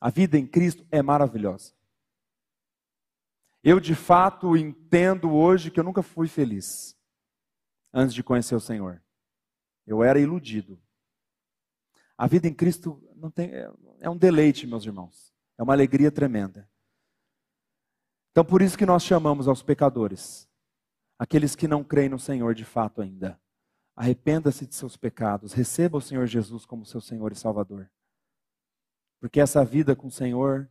[0.00, 1.72] A vida em Cristo é maravilhosa.
[3.62, 6.96] Eu de fato entendo hoje que eu nunca fui feliz
[7.92, 9.03] antes de conhecer o Senhor.
[9.86, 10.80] Eu era iludido.
[12.16, 13.50] A vida em Cristo não tem,
[14.00, 15.34] é um deleite, meus irmãos.
[15.58, 16.68] É uma alegria tremenda.
[18.30, 20.48] Então, por isso que nós chamamos aos pecadores,
[21.18, 23.40] aqueles que não creem no Senhor de fato ainda.
[23.94, 27.88] Arrependa-se de seus pecados, receba o Senhor Jesus como seu Senhor e Salvador.
[29.20, 30.68] Porque essa vida com o Senhor,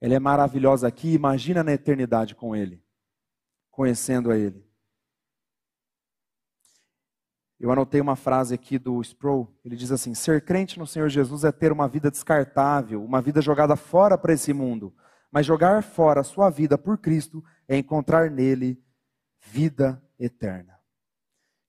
[0.00, 2.84] ela é maravilhosa aqui, imagina na eternidade com Ele,
[3.70, 4.69] conhecendo a Ele.
[7.60, 11.44] Eu anotei uma frase aqui do Sproul, ele diz assim: ser crente no Senhor Jesus
[11.44, 14.96] é ter uma vida descartável, uma vida jogada fora para esse mundo.
[15.30, 18.82] Mas jogar fora a sua vida por Cristo é encontrar nele
[19.38, 20.80] vida eterna.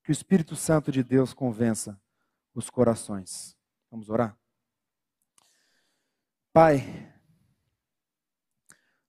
[0.02, 2.02] Que o Espírito Santo de Deus convença
[2.56, 3.56] os corações.
[3.92, 4.36] Vamos orar?
[6.54, 7.14] Pai,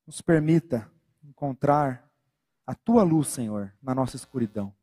[0.05, 0.91] nos permita
[1.23, 2.11] encontrar
[2.67, 4.75] a tua luz, Senhor, na nossa escuridão.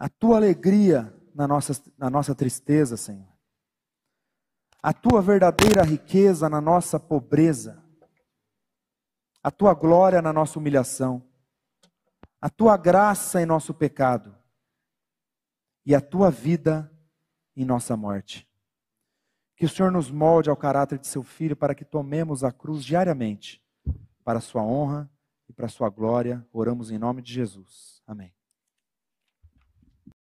[0.00, 3.28] A tua alegria na nossa, na nossa tristeza, Senhor.
[4.82, 7.84] A tua verdadeira riqueza na nossa pobreza.
[9.42, 11.22] A tua glória na nossa humilhação.
[12.40, 14.34] A tua graça em nosso pecado.
[15.84, 16.90] E a tua vida
[17.54, 18.48] em nossa morte.
[19.54, 22.82] Que o Senhor nos molde ao caráter de seu filho para que tomemos a cruz
[22.82, 23.62] diariamente,
[24.24, 25.10] para a sua honra
[25.46, 26.46] e para a sua glória.
[26.50, 28.02] Oramos em nome de Jesus.
[28.06, 28.39] Amém.